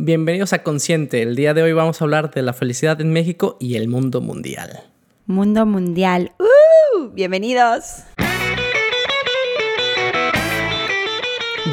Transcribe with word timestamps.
Bienvenidos 0.00 0.52
a 0.52 0.62
Consciente. 0.62 1.22
El 1.22 1.34
día 1.34 1.54
de 1.54 1.64
hoy 1.64 1.72
vamos 1.72 2.00
a 2.00 2.04
hablar 2.04 2.30
de 2.30 2.40
la 2.40 2.52
felicidad 2.52 3.00
en 3.00 3.12
México 3.12 3.56
y 3.58 3.74
el 3.74 3.88
mundo 3.88 4.20
mundial. 4.20 4.84
Mundo 5.26 5.66
mundial. 5.66 6.30
¡Uh! 6.38 7.08
Bienvenidos. 7.14 8.04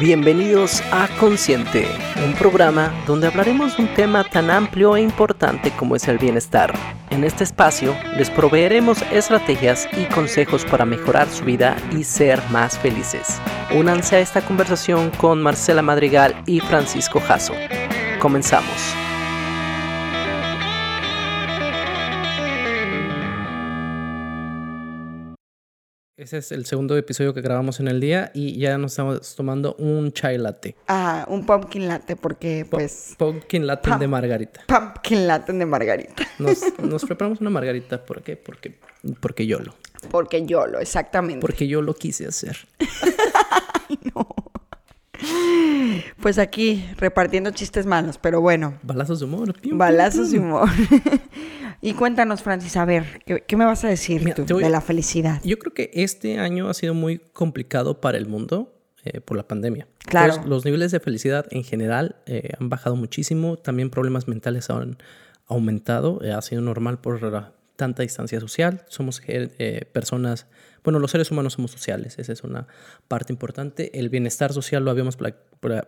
Bienvenidos 0.00 0.82
a 0.90 1.08
Consciente, 1.20 1.86
un 2.26 2.34
programa 2.34 2.92
donde 3.06 3.28
hablaremos 3.28 3.76
de 3.76 3.84
un 3.84 3.94
tema 3.94 4.24
tan 4.24 4.50
amplio 4.50 4.96
e 4.96 5.02
importante 5.02 5.70
como 5.70 5.94
es 5.94 6.08
el 6.08 6.18
bienestar. 6.18 6.74
En 7.10 7.22
este 7.22 7.44
espacio 7.44 7.94
les 8.16 8.28
proveeremos 8.28 9.02
estrategias 9.12 9.88
y 9.96 10.04
consejos 10.12 10.64
para 10.64 10.84
mejorar 10.84 11.28
su 11.28 11.44
vida 11.44 11.76
y 11.96 12.02
ser 12.02 12.42
más 12.50 12.76
felices. 12.76 13.40
Únanse 13.72 14.16
a 14.16 14.20
esta 14.20 14.44
conversación 14.44 15.12
con 15.12 15.40
Marcela 15.40 15.82
Madrigal 15.82 16.34
y 16.44 16.58
Francisco 16.58 17.20
Jasso. 17.20 17.54
Comenzamos. 18.20 18.94
Ese 26.16 26.38
es 26.38 26.50
el 26.50 26.64
segundo 26.64 26.96
episodio 26.96 27.34
que 27.34 27.42
grabamos 27.42 27.78
en 27.78 27.88
el 27.88 28.00
día 28.00 28.32
y 28.34 28.58
ya 28.58 28.78
nos 28.78 28.92
estamos 28.92 29.36
tomando 29.36 29.74
un 29.74 30.12
chai 30.12 30.38
latte. 30.38 30.74
Ah, 30.88 31.26
un 31.28 31.44
pumpkin 31.44 31.86
latte 31.86 32.16
porque 32.16 32.66
pues... 32.68 33.14
Pumpkin 33.18 33.66
latte 33.66 33.90
de 33.98 34.08
margarita. 34.08 34.62
Pumpkin 34.66 35.26
latte 35.26 35.52
de 35.52 35.66
margarita. 35.66 36.26
Nos, 36.38 37.04
preparamos 37.04 37.40
una 37.40 37.50
margarita. 37.50 38.04
¿Por 38.04 38.22
qué? 38.22 38.36
Porque, 38.36 38.78
porque 39.20 39.46
yo 39.46 39.60
lo. 39.60 39.74
Porque 40.10 40.44
yo 40.46 40.66
lo, 40.66 40.80
exactamente. 40.80 41.40
Porque 41.40 41.68
yo 41.68 41.82
lo 41.82 41.94
quise 41.94 42.26
hacer. 42.26 42.56
Ay, 43.88 43.98
no. 44.14 44.26
Pues 46.26 46.40
aquí 46.40 46.84
repartiendo 46.96 47.52
chistes 47.52 47.86
malos, 47.86 48.18
pero 48.18 48.40
bueno. 48.40 48.80
Balazos 48.82 49.20
de 49.20 49.26
humor. 49.26 49.54
Balazos 49.70 50.32
de 50.32 50.40
humor. 50.40 50.68
y 51.80 51.92
cuéntanos, 51.92 52.42
Francis, 52.42 52.76
a 52.76 52.84
ver, 52.84 53.22
¿qué, 53.46 53.56
me 53.56 53.64
vas 53.64 53.84
a 53.84 53.88
decir 53.88 54.34
tú 54.44 54.56
de 54.56 54.68
la 54.68 54.80
felicidad? 54.80 55.40
Yo 55.44 55.56
creo 55.56 55.72
que 55.72 55.88
este 55.92 56.40
año 56.40 56.68
ha 56.68 56.74
sido 56.74 56.94
muy 56.94 57.18
complicado 57.32 58.00
para 58.00 58.18
el 58.18 58.26
mundo 58.26 58.74
eh, 59.04 59.20
por 59.20 59.36
la 59.36 59.46
pandemia. 59.46 59.86
Claro. 59.98 60.42
los 60.46 60.64
niveles 60.64 60.90
de 60.90 60.98
felicidad 60.98 61.46
en 61.52 61.62
general 61.62 62.16
eh, 62.26 62.50
han 62.58 62.70
bajado 62.70 62.96
muchísimo. 62.96 63.56
También 63.56 63.90
problemas 63.90 64.26
mentales 64.26 64.68
han 64.68 64.98
aumentado. 65.46 66.18
Eh, 66.24 66.32
ha 66.32 66.42
sido 66.42 66.60
normal 66.60 66.98
por 66.98 67.20
tanta 67.76 68.02
distancia 68.02 68.40
social. 68.40 68.84
Somos 68.88 69.22
personas 69.92 70.46
bueno, 70.86 71.00
los 71.00 71.10
seres 71.10 71.32
humanos 71.32 71.54
somos 71.54 71.72
sociales, 71.72 72.16
esa 72.16 72.32
es 72.32 72.44
una 72.44 72.68
parte 73.08 73.32
importante. 73.32 73.98
El 73.98 74.08
bienestar 74.08 74.52
social 74.52 74.84
lo 74.84 74.92
habíamos 74.92 75.18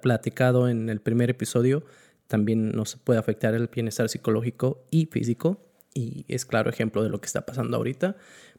platicado 0.02 0.68
en 0.68 0.88
el 0.88 1.00
primer 1.00 1.30
episodio, 1.30 1.84
también 2.26 2.72
nos 2.72 2.96
puede 2.96 3.20
afectar 3.20 3.54
el 3.54 3.68
bienestar 3.68 4.08
psicológico 4.08 4.88
y 4.90 5.06
físico, 5.06 5.60
y 5.94 6.24
es 6.26 6.44
claro 6.44 6.68
ejemplo 6.68 7.04
de 7.04 7.10
lo 7.10 7.20
que 7.20 7.26
está 7.26 7.46
pasando 7.46 7.76
ahorita. 7.76 8.16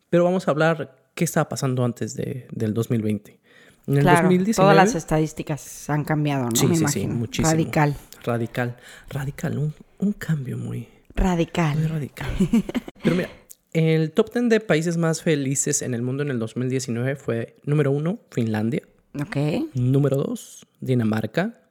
Pero 0.09 0.23
vamos 0.23 0.47
a 0.47 0.51
hablar 0.51 0.95
qué 1.13 1.25
estaba 1.25 1.49
pasando 1.49 1.83
antes 1.83 2.15
de, 2.15 2.47
del 2.53 2.73
2020. 2.73 3.37
En 3.87 3.97
el 3.97 4.03
claro, 4.03 4.21
2019, 4.29 4.53
todas 4.55 4.75
las 4.77 4.95
estadísticas 4.95 5.89
han 5.89 6.05
cambiado, 6.05 6.45
¿no? 6.45 6.55
Sí, 6.55 6.73
sí, 6.73 6.85
sí, 6.87 7.05
muchísimo. 7.05 7.51
Radical. 7.51 7.97
Radical, 8.23 8.77
radical, 9.09 9.57
un, 9.57 9.73
un 9.97 10.13
cambio 10.13 10.57
muy... 10.57 10.87
Radical. 11.19 11.77
Muy 11.77 11.87
radical. 11.87 12.27
Pero 13.03 13.15
mira, 13.15 13.29
el 13.73 14.11
top 14.11 14.33
10 14.33 14.49
de 14.49 14.59
países 14.61 14.97
más 14.97 15.21
felices 15.21 15.81
en 15.81 15.93
el 15.93 16.01
mundo 16.01 16.23
en 16.23 16.31
el 16.31 16.39
2019 16.39 17.15
fue 17.17 17.57
número 17.65 17.91
1, 17.91 18.19
Finlandia. 18.31 18.83
Ok. 19.19 19.35
Número 19.73 20.17
2, 20.17 20.65
Dinamarca. 20.79 21.61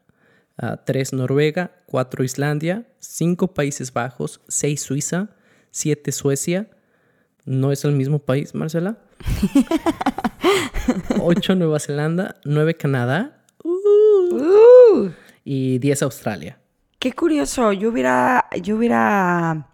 3, 0.85 1.13
ah, 1.13 1.17
Noruega. 1.17 1.73
4, 1.87 2.25
Islandia. 2.25 2.87
5, 2.99 3.55
Países 3.55 3.93
Bajos. 3.93 4.41
6, 4.49 4.81
Suiza. 4.81 5.31
7, 5.71 6.13
Suecia. 6.13 6.69
¿No 7.45 7.73
es 7.73 7.85
el 7.85 7.93
mismo 7.93 8.19
país, 8.19 8.55
Marcela? 8.55 8.99
8, 11.21 11.55
Nueva 11.55 11.81
Zelanda. 11.81 12.37
9, 12.45 12.75
Canadá. 12.75 13.45
Uh. 13.65 15.09
Y 15.45 15.79
10, 15.79 16.03
Australia. 16.03 16.59
Qué 16.99 17.13
curioso. 17.13 17.73
Yo 17.73 17.91
hubiera, 17.91 18.49
yo 18.61 18.77
hubiera 18.77 19.69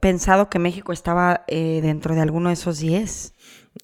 pensado 0.00 0.48
que 0.48 0.58
México 0.58 0.92
estaba 0.92 1.44
eh, 1.48 1.80
dentro 1.82 2.14
de 2.14 2.22
alguno 2.22 2.48
de 2.48 2.54
esos 2.54 2.78
10. 2.78 3.34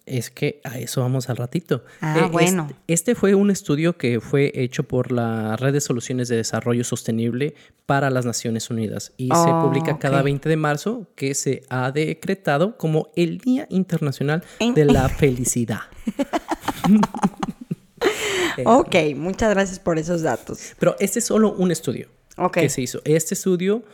Es 0.06 0.30
que 0.30 0.60
a 0.64 0.78
eso 0.78 1.02
vamos 1.02 1.28
al 1.28 1.36
ratito. 1.36 1.84
Ah, 2.00 2.18
eh, 2.18 2.28
bueno. 2.30 2.68
Este, 2.88 3.14
fue 3.14 3.34
un 3.34 3.50
estudio 3.50 3.96
que 3.96 4.20
fue 4.20 4.50
hecho 4.54 4.84
por 4.84 5.12
la 5.12 5.56
Red 5.56 5.74
de 5.74 5.80
Soluciones 5.80 6.28
de 6.28 6.36
Desarrollo 6.36 6.82
Sostenible 6.84 7.54
para 7.86 8.10
las 8.10 8.24
Naciones 8.24 8.70
Unidas 8.70 9.12
y 9.16 9.28
se 9.28 9.50
oh, 9.50 9.62
publica 9.62 9.98
cada 9.98 10.22
20 10.22 10.48
de 10.48 10.56
marzo 10.56 11.06
que 11.14 11.34
se 11.34 11.62
ha 11.68 11.90
decretado 11.90 12.76
como 12.76 13.08
el 13.16 13.38
Día 13.38 13.66
Internacional 13.70 14.42
de 14.58 14.84
la 14.86 15.08
Felicidad. 15.08 15.80
ok, 18.64 18.94
muchas 19.16 19.50
gracias 19.50 19.78
por 19.78 19.98
esos 19.98 20.22
datos. 20.22 20.72
Pero 20.78 20.96
este 20.98 21.18
es 21.18 21.24
solo 21.24 21.52
un 21.52 21.70
estudio 21.70 22.08
que 22.52 22.68
se 22.68 22.82
hizo. 22.82 23.00
Este 23.04 23.34
estudio 23.34 23.84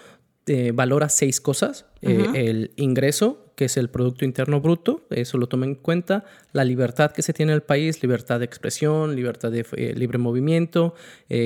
eh, 0.47 0.73
valora 0.75 1.09
seis 1.09 1.41
cosas. 1.41 1.87
Eh, 2.03 2.27
el 2.35 2.73
ingreso, 2.77 3.53
que 3.57 3.67
es 3.67 3.77
el 3.77 3.91
Producto 3.91 4.25
Interno 4.25 4.61
Bruto, 4.61 5.07
eso 5.11 5.39
lo 5.39 5.49
toma 5.49 5.67
en 5.67 5.75
cuenta. 5.75 6.25
La 6.53 6.65
libertad 6.65 7.13
que 7.13 7.23
se 7.23 7.33
tiene 7.33 7.53
en 7.53 7.57
el 7.57 7.63
país, 7.63 8.03
libertad 8.03 8.39
de 8.39 8.47
expresión, 8.47 9.15
libertad 9.15 9.53
de 9.53 9.67
eh, 9.77 9.95
libre 9.95 10.19
movimiento, 10.19 10.95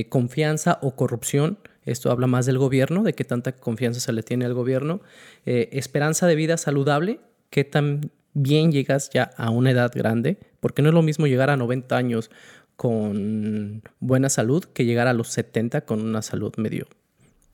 confianza 0.09 0.79
o 0.83 0.95
corrupción. 0.95 1.59
Esto 1.85 2.11
habla 2.11 2.27
más 2.27 2.47
del 2.47 2.57
gobierno, 2.57 3.03
de 3.03 3.13
qué 3.13 3.25
tanta 3.25 3.53
confianza 3.53 4.01
se 4.01 4.13
le 4.13 4.23
tiene 4.23 4.47
al 4.47 4.55
gobierno. 4.55 5.03
esperanza 5.45 6.27
de 6.27 6.35
vida 6.35 6.57
saludable, 6.57 7.21
qué 7.51 7.65
tan 7.65 8.11
bien 8.33 8.73
llegas 8.73 9.11
ya 9.11 9.31
a 9.37 9.51
una 9.51 9.71
edad 9.71 9.93
grande, 9.95 10.39
porque 10.61 10.81
no 10.81 10.89
es 10.89 10.95
lo 10.95 11.03
mismo 11.03 11.27
llegar 11.27 11.51
a 11.51 11.57
90 11.57 11.95
años 11.97 12.31
con 12.77 13.83
buena 14.01 14.29
salud 14.29 14.65
que 14.65 14.85
llegar 14.85 15.07
a 15.07 15.13
los 15.13 15.29
70 15.29 15.83
con 15.83 16.01
una 16.01 16.23
salud 16.23 16.53
medio 16.57 16.87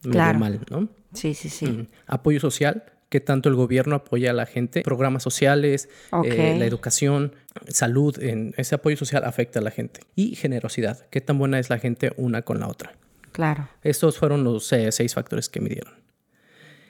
claro. 0.01 0.39
mal, 0.39 0.59
¿no? 0.69 0.89
Sí, 1.13 1.33
sí, 1.33 1.49
sí. 1.49 1.87
Apoyo 2.07 2.39
social, 2.39 2.85
que 3.09 3.19
tanto 3.19 3.49
el 3.49 3.55
gobierno 3.55 3.95
apoya 3.95 4.31
a 4.31 4.33
la 4.33 4.45
gente, 4.45 4.81
programas 4.83 5.23
sociales, 5.23 5.89
eh, 6.23 6.55
la 6.57 6.65
educación, 6.65 7.35
salud, 7.67 8.17
en 8.21 8.53
ese 8.57 8.75
apoyo 8.75 8.95
social 8.95 9.25
afecta 9.25 9.59
a 9.59 9.61
la 9.61 9.71
gente. 9.71 10.01
Y 10.15 10.35
generosidad, 10.35 11.05
qué 11.09 11.19
tan 11.19 11.37
buena 11.37 11.59
es 11.59 11.69
la 11.69 11.77
gente 11.77 12.13
una 12.15 12.43
con 12.43 12.59
la 12.59 12.67
otra. 12.67 12.95
Claro. 13.33 13.67
Estos 13.83 14.17
fueron 14.17 14.43
los 14.43 14.71
eh, 14.71 14.91
seis 14.91 15.13
factores 15.13 15.49
que 15.49 15.59
midieron. 15.59 15.93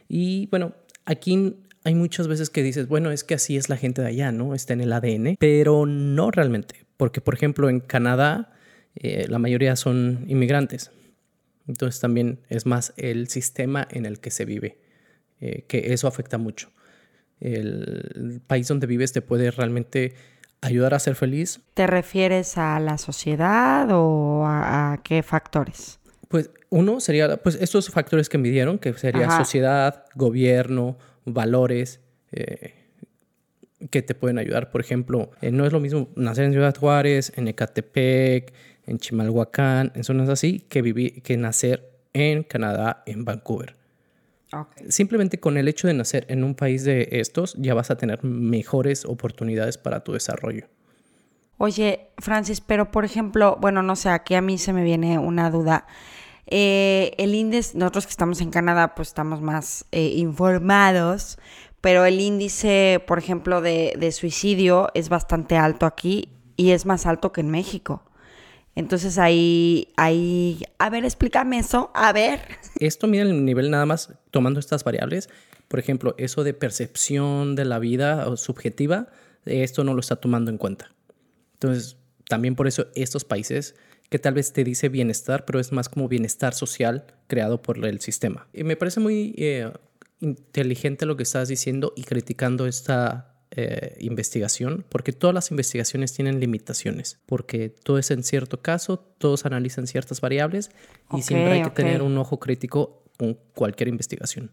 Y 0.07 0.47
bueno, 0.47 0.73
aquí 1.05 1.55
hay 1.83 1.95
muchas 1.95 2.27
veces 2.27 2.49
que 2.49 2.63
dices, 2.63 2.87
bueno, 2.87 3.11
es 3.11 3.23
que 3.23 3.33
así 3.33 3.57
es 3.57 3.69
la 3.69 3.77
gente 3.77 4.01
de 4.01 4.09
allá, 4.09 4.31
¿no? 4.31 4.53
Está 4.53 4.73
en 4.73 4.81
el 4.81 4.93
ADN, 4.93 5.37
pero 5.39 5.85
no 5.85 6.29
realmente, 6.31 6.85
porque 7.01 7.19
por 7.19 7.33
ejemplo 7.33 7.67
en 7.67 7.79
Canadá 7.79 8.53
eh, 8.93 9.25
la 9.27 9.39
mayoría 9.39 9.75
son 9.75 10.23
inmigrantes. 10.27 10.91
Entonces 11.67 11.99
también 11.99 12.41
es 12.47 12.67
más 12.67 12.93
el 12.95 13.27
sistema 13.27 13.87
en 13.89 14.05
el 14.05 14.19
que 14.19 14.29
se 14.29 14.45
vive, 14.45 14.77
eh, 15.39 15.65
que 15.67 15.93
eso 15.93 16.07
afecta 16.07 16.37
mucho. 16.37 16.69
El 17.39 18.39
país 18.45 18.67
donde 18.67 18.85
vives 18.85 19.13
te 19.13 19.23
puede 19.23 19.49
realmente 19.49 20.13
ayudar 20.61 20.93
a 20.93 20.99
ser 20.99 21.15
feliz. 21.15 21.59
¿Te 21.73 21.87
refieres 21.87 22.59
a 22.59 22.79
la 22.79 22.99
sociedad 22.99 23.87
o 23.89 24.43
a, 24.45 24.99
qué 25.03 25.23
factores? 25.23 25.99
Pues 26.27 26.51
uno 26.69 26.99
sería, 26.99 27.37
pues 27.37 27.57
estos 27.59 27.89
factores 27.89 28.29
que 28.29 28.37
me 28.37 28.49
dieron, 28.49 28.77
que 28.77 28.93
sería 28.93 29.39
sociedad, 29.39 30.05
gobierno, 30.13 30.99
valores, 31.25 31.99
eh, 32.31 32.75
que 33.89 34.01
te 34.01 34.15
pueden 34.15 34.37
ayudar. 34.37 34.71
Por 34.71 34.81
ejemplo, 34.81 35.31
eh, 35.41 35.51
no 35.51 35.65
es 35.65 35.73
lo 35.73 35.79
mismo 35.79 36.09
nacer 36.15 36.45
en 36.45 36.51
Ciudad 36.51 36.75
Juárez, 36.75 37.33
en 37.35 37.47
Ecatepec, 37.47 38.53
en 38.85 38.99
Chimalhuacán, 38.99 39.91
en 39.95 40.03
zonas 40.03 40.29
así, 40.29 40.59
que, 40.59 40.81
vivir, 40.81 41.21
que 41.21 41.37
nacer 41.37 41.91
en 42.13 42.43
Canadá, 42.43 43.03
en 43.05 43.25
Vancouver. 43.25 43.75
Simplemente 44.89 45.39
con 45.39 45.57
el 45.57 45.69
hecho 45.69 45.87
de 45.87 45.93
nacer 45.93 46.25
en 46.27 46.43
un 46.43 46.55
país 46.55 46.83
de 46.83 47.07
estos, 47.11 47.55
ya 47.57 47.73
vas 47.73 47.89
a 47.89 47.97
tener 47.97 48.21
mejores 48.23 49.05
oportunidades 49.05 49.77
para 49.77 50.03
tu 50.03 50.11
desarrollo. 50.11 50.67
Oye, 51.57 52.09
Francis, 52.17 52.59
pero 52.59 52.91
por 52.91 53.05
ejemplo, 53.05 53.57
bueno, 53.61 53.81
no 53.81 53.95
sé, 53.95 54.09
aquí 54.09 54.35
a 54.35 54.41
mí 54.41 54.57
se 54.57 54.73
me 54.73 54.83
viene 54.83 55.19
una 55.19 55.49
duda. 55.49 55.85
Eh, 56.47 57.13
el 57.17 57.33
índice, 57.33 57.77
nosotros 57.77 58.05
que 58.07 58.11
estamos 58.11 58.41
en 58.41 58.49
Canadá, 58.49 58.93
pues 58.93 59.09
estamos 59.09 59.41
más 59.41 59.85
eh, 59.91 60.13
informados, 60.17 61.37
pero 61.81 62.05
el 62.05 62.19
índice, 62.19 63.03
por 63.05 63.17
ejemplo, 63.17 63.59
de, 63.59 64.11
suicidio 64.11 64.89
es 64.93 65.09
bastante 65.09 65.57
alto 65.57 65.85
aquí 65.85 66.29
y 66.55 66.71
es 66.71 66.85
más 66.85 67.05
alto 67.05 67.31
que 67.31 67.41
en 67.41 67.49
México. 67.49 68.03
Entonces 68.75 69.17
ahí, 69.17 69.89
ahí, 69.97 70.61
a 70.77 70.89
ver, 70.89 71.03
explícame 71.03 71.59
eso, 71.59 71.91
a 71.93 72.13
ver. 72.13 72.39
Esto 72.79 73.07
mide 73.07 73.23
el 73.23 73.43
nivel 73.43 73.69
nada 73.69 73.85
más 73.85 74.13
tomando 74.29 74.59
estas 74.59 74.83
variables. 74.83 75.29
Por 75.67 75.79
ejemplo, 75.79 76.15
eso 76.17 76.43
de 76.43 76.53
percepción 76.53 77.55
de 77.55 77.65
la 77.65 77.79
vida 77.79 78.35
subjetiva, 78.37 79.07
esto 79.45 79.83
no 79.83 79.93
lo 79.93 80.01
está 80.01 80.17
tomando 80.17 80.51
en 80.51 80.57
cuenta. 80.57 80.91
Entonces, 81.53 81.97
también 82.27 82.55
por 82.55 82.67
eso 82.67 82.87
estos 82.93 83.23
países 83.23 83.75
que 84.09 84.19
tal 84.19 84.33
vez 84.33 84.51
te 84.51 84.65
dice 84.65 84.89
bienestar, 84.89 85.45
pero 85.45 85.59
es 85.61 85.71
más 85.71 85.87
como 85.87 86.09
bienestar 86.09 86.53
social 86.53 87.05
creado 87.27 87.61
por 87.61 87.83
el 87.85 88.01
sistema. 88.01 88.47
Y 88.51 88.65
me 88.65 88.75
parece 88.75 88.99
muy 88.99 89.33
eh, 89.37 89.71
inteligente 90.21 91.05
lo 91.05 91.17
que 91.17 91.23
estás 91.23 91.49
diciendo 91.49 91.93
y 91.95 92.03
criticando 92.03 92.67
esta 92.67 93.35
eh, 93.53 93.97
investigación, 93.99 94.85
porque 94.87 95.11
todas 95.11 95.33
las 95.33 95.51
investigaciones 95.51 96.13
tienen 96.13 96.39
limitaciones, 96.39 97.19
porque 97.25 97.67
todo 97.69 97.97
es 97.97 98.09
en 98.11 98.23
cierto 98.23 98.61
caso, 98.61 98.97
todos 99.17 99.45
analizan 99.45 99.87
ciertas 99.87 100.21
variables 100.21 100.71
y 101.11 101.21
siempre 101.21 101.51
hay 101.53 101.63
que 101.63 101.71
tener 101.71 102.01
un 102.01 102.17
ojo 102.17 102.39
crítico 102.39 103.03
con 103.17 103.37
cualquier 103.53 103.89
investigación. 103.89 104.51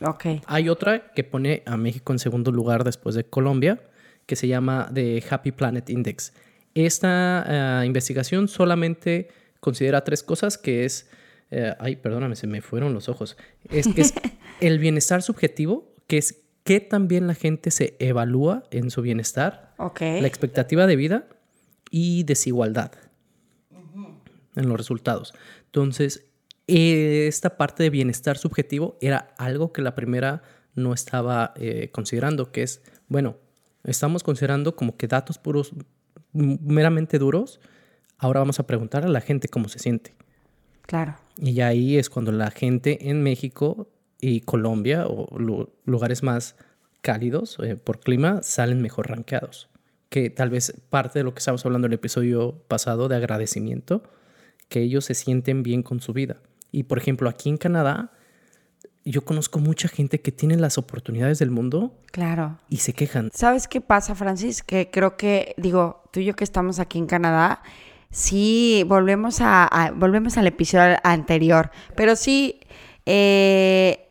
Okay. 0.00 0.42
Hay 0.46 0.68
otra 0.68 1.12
que 1.12 1.22
pone 1.22 1.62
a 1.66 1.76
México 1.76 2.12
en 2.12 2.18
segundo 2.18 2.50
lugar 2.50 2.82
después 2.82 3.14
de 3.14 3.22
Colombia, 3.22 3.80
que 4.26 4.34
se 4.34 4.48
llama 4.48 4.90
The 4.92 5.22
Happy 5.30 5.52
Planet 5.52 5.88
Index. 5.88 6.32
Esta 6.74 7.82
eh, 7.82 7.86
investigación 7.86 8.48
solamente 8.48 9.28
considera 9.60 10.02
tres 10.02 10.24
cosas, 10.24 10.58
que 10.58 10.84
es, 10.84 11.08
eh, 11.52 11.74
ay, 11.78 11.94
perdóname, 11.94 12.34
se 12.34 12.48
me 12.48 12.60
fueron 12.60 12.92
los 12.92 13.08
ojos, 13.08 13.36
es 13.70 13.86
que 13.86 14.00
es 14.00 14.14
el 14.62 14.78
bienestar 14.78 15.22
subjetivo, 15.22 15.92
que 16.06 16.18
es 16.18 16.44
qué 16.62 16.78
también 16.78 17.26
la 17.26 17.34
gente 17.34 17.72
se 17.72 17.96
evalúa 17.98 18.62
en 18.70 18.90
su 18.90 19.02
bienestar, 19.02 19.74
la 19.78 20.26
expectativa 20.26 20.86
de 20.86 20.94
vida 20.94 21.26
y 21.90 22.22
desigualdad 22.22 22.92
en 24.54 24.68
los 24.68 24.78
resultados. 24.78 25.34
Entonces, 25.66 26.26
esta 26.68 27.56
parte 27.56 27.82
de 27.82 27.90
bienestar 27.90 28.38
subjetivo 28.38 28.96
era 29.00 29.34
algo 29.36 29.72
que 29.72 29.82
la 29.82 29.96
primera 29.96 30.42
no 30.74 30.94
estaba 30.94 31.52
eh, 31.56 31.90
considerando, 31.90 32.52
que 32.52 32.62
es, 32.62 32.82
bueno, 33.08 33.38
estamos 33.82 34.22
considerando 34.22 34.76
como 34.76 34.96
que 34.96 35.08
datos 35.08 35.38
puros, 35.38 35.72
meramente 36.32 37.18
duros, 37.18 37.60
ahora 38.16 38.38
vamos 38.38 38.60
a 38.60 38.66
preguntar 38.66 39.04
a 39.04 39.08
la 39.08 39.20
gente 39.20 39.48
cómo 39.48 39.68
se 39.68 39.80
siente. 39.80 40.14
Claro. 40.82 41.16
Y 41.36 41.60
ahí 41.62 41.98
es 41.98 42.08
cuando 42.08 42.30
la 42.30 42.52
gente 42.52 43.10
en 43.10 43.22
México 43.24 43.88
y 44.22 44.40
Colombia 44.40 45.04
o 45.06 45.28
lugares 45.84 46.22
más 46.22 46.54
cálidos 47.02 47.58
eh, 47.62 47.76
por 47.76 48.00
clima 48.00 48.42
salen 48.42 48.80
mejor 48.80 49.10
rankeados. 49.10 49.68
Que 50.08 50.30
tal 50.30 50.48
vez 50.48 50.80
parte 50.88 51.18
de 51.18 51.24
lo 51.24 51.34
que 51.34 51.40
estábamos 51.40 51.66
hablando 51.66 51.86
en 51.86 51.92
el 51.92 51.98
episodio 51.98 52.62
pasado 52.68 53.08
de 53.08 53.16
agradecimiento, 53.16 54.04
que 54.68 54.80
ellos 54.80 55.04
se 55.06 55.14
sienten 55.14 55.62
bien 55.62 55.82
con 55.82 56.00
su 56.00 56.12
vida. 56.12 56.36
Y 56.70 56.84
por 56.84 56.98
ejemplo, 56.98 57.28
aquí 57.28 57.48
en 57.48 57.56
Canadá, 57.56 58.12
yo 59.04 59.24
conozco 59.24 59.58
mucha 59.58 59.88
gente 59.88 60.20
que 60.20 60.30
tiene 60.30 60.56
las 60.56 60.78
oportunidades 60.78 61.40
del 61.40 61.50
mundo. 61.50 61.98
Claro. 62.12 62.58
Y 62.68 62.76
se 62.76 62.92
quejan. 62.92 63.30
¿Sabes 63.34 63.66
qué 63.66 63.80
pasa, 63.80 64.14
Francis? 64.14 64.62
Que 64.62 64.88
creo 64.90 65.16
que, 65.16 65.54
digo, 65.56 66.04
tú 66.12 66.20
y 66.20 66.26
yo 66.26 66.36
que 66.36 66.44
estamos 66.44 66.78
aquí 66.78 66.98
en 66.98 67.06
Canadá, 67.06 67.62
sí, 68.10 68.84
volvemos, 68.86 69.38
a, 69.40 69.92
volvemos 69.96 70.36
al 70.36 70.46
episodio 70.46 70.98
anterior, 71.02 71.72
pero 71.96 72.14
sí, 72.14 72.60
eh, 73.06 74.01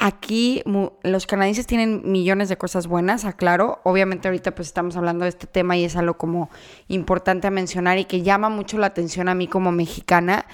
Aquí 0.00 0.62
los 1.02 1.26
canadienses 1.26 1.66
tienen 1.66 2.02
millones 2.04 2.48
de 2.48 2.56
cosas 2.56 2.86
buenas, 2.86 3.24
aclaro. 3.24 3.80
Obviamente 3.82 4.28
ahorita 4.28 4.54
pues 4.54 4.68
estamos 4.68 4.96
hablando 4.96 5.24
de 5.24 5.30
este 5.30 5.48
tema 5.48 5.76
y 5.76 5.84
es 5.84 5.96
algo 5.96 6.16
como 6.16 6.50
importante 6.86 7.48
a 7.48 7.50
mencionar 7.50 7.98
y 7.98 8.04
que 8.04 8.22
llama 8.22 8.48
mucho 8.48 8.78
la 8.78 8.86
atención 8.86 9.28
a 9.28 9.34
mí 9.34 9.48
como 9.48 9.72
mexicana, 9.72 10.46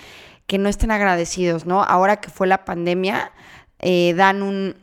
que 0.46 0.56
no 0.56 0.70
estén 0.70 0.91
agradecidos, 0.91 1.67
¿no? 1.67 1.82
Ahora 1.82 2.23
que 2.23 2.31
fue 2.31 2.46
la 2.46 2.64
pandemia, 2.64 3.32
eh, 3.81 4.14
dan 4.17 4.43
un... 4.43 4.76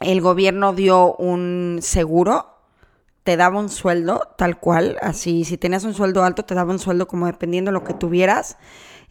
El 0.00 0.20
gobierno 0.20 0.74
dio 0.74 1.14
un 1.14 1.78
seguro, 1.80 2.58
te 3.22 3.38
daba 3.38 3.58
un 3.58 3.70
sueldo 3.70 4.28
tal 4.36 4.58
cual, 4.58 4.98
así, 5.00 5.44
si 5.44 5.56
tenías 5.56 5.84
un 5.84 5.94
sueldo 5.94 6.22
alto, 6.22 6.44
te 6.44 6.54
daba 6.54 6.70
un 6.70 6.78
sueldo 6.78 7.08
como 7.08 7.26
dependiendo 7.26 7.70
de 7.70 7.72
lo 7.74 7.84
que 7.84 7.94
tuvieras. 7.94 8.58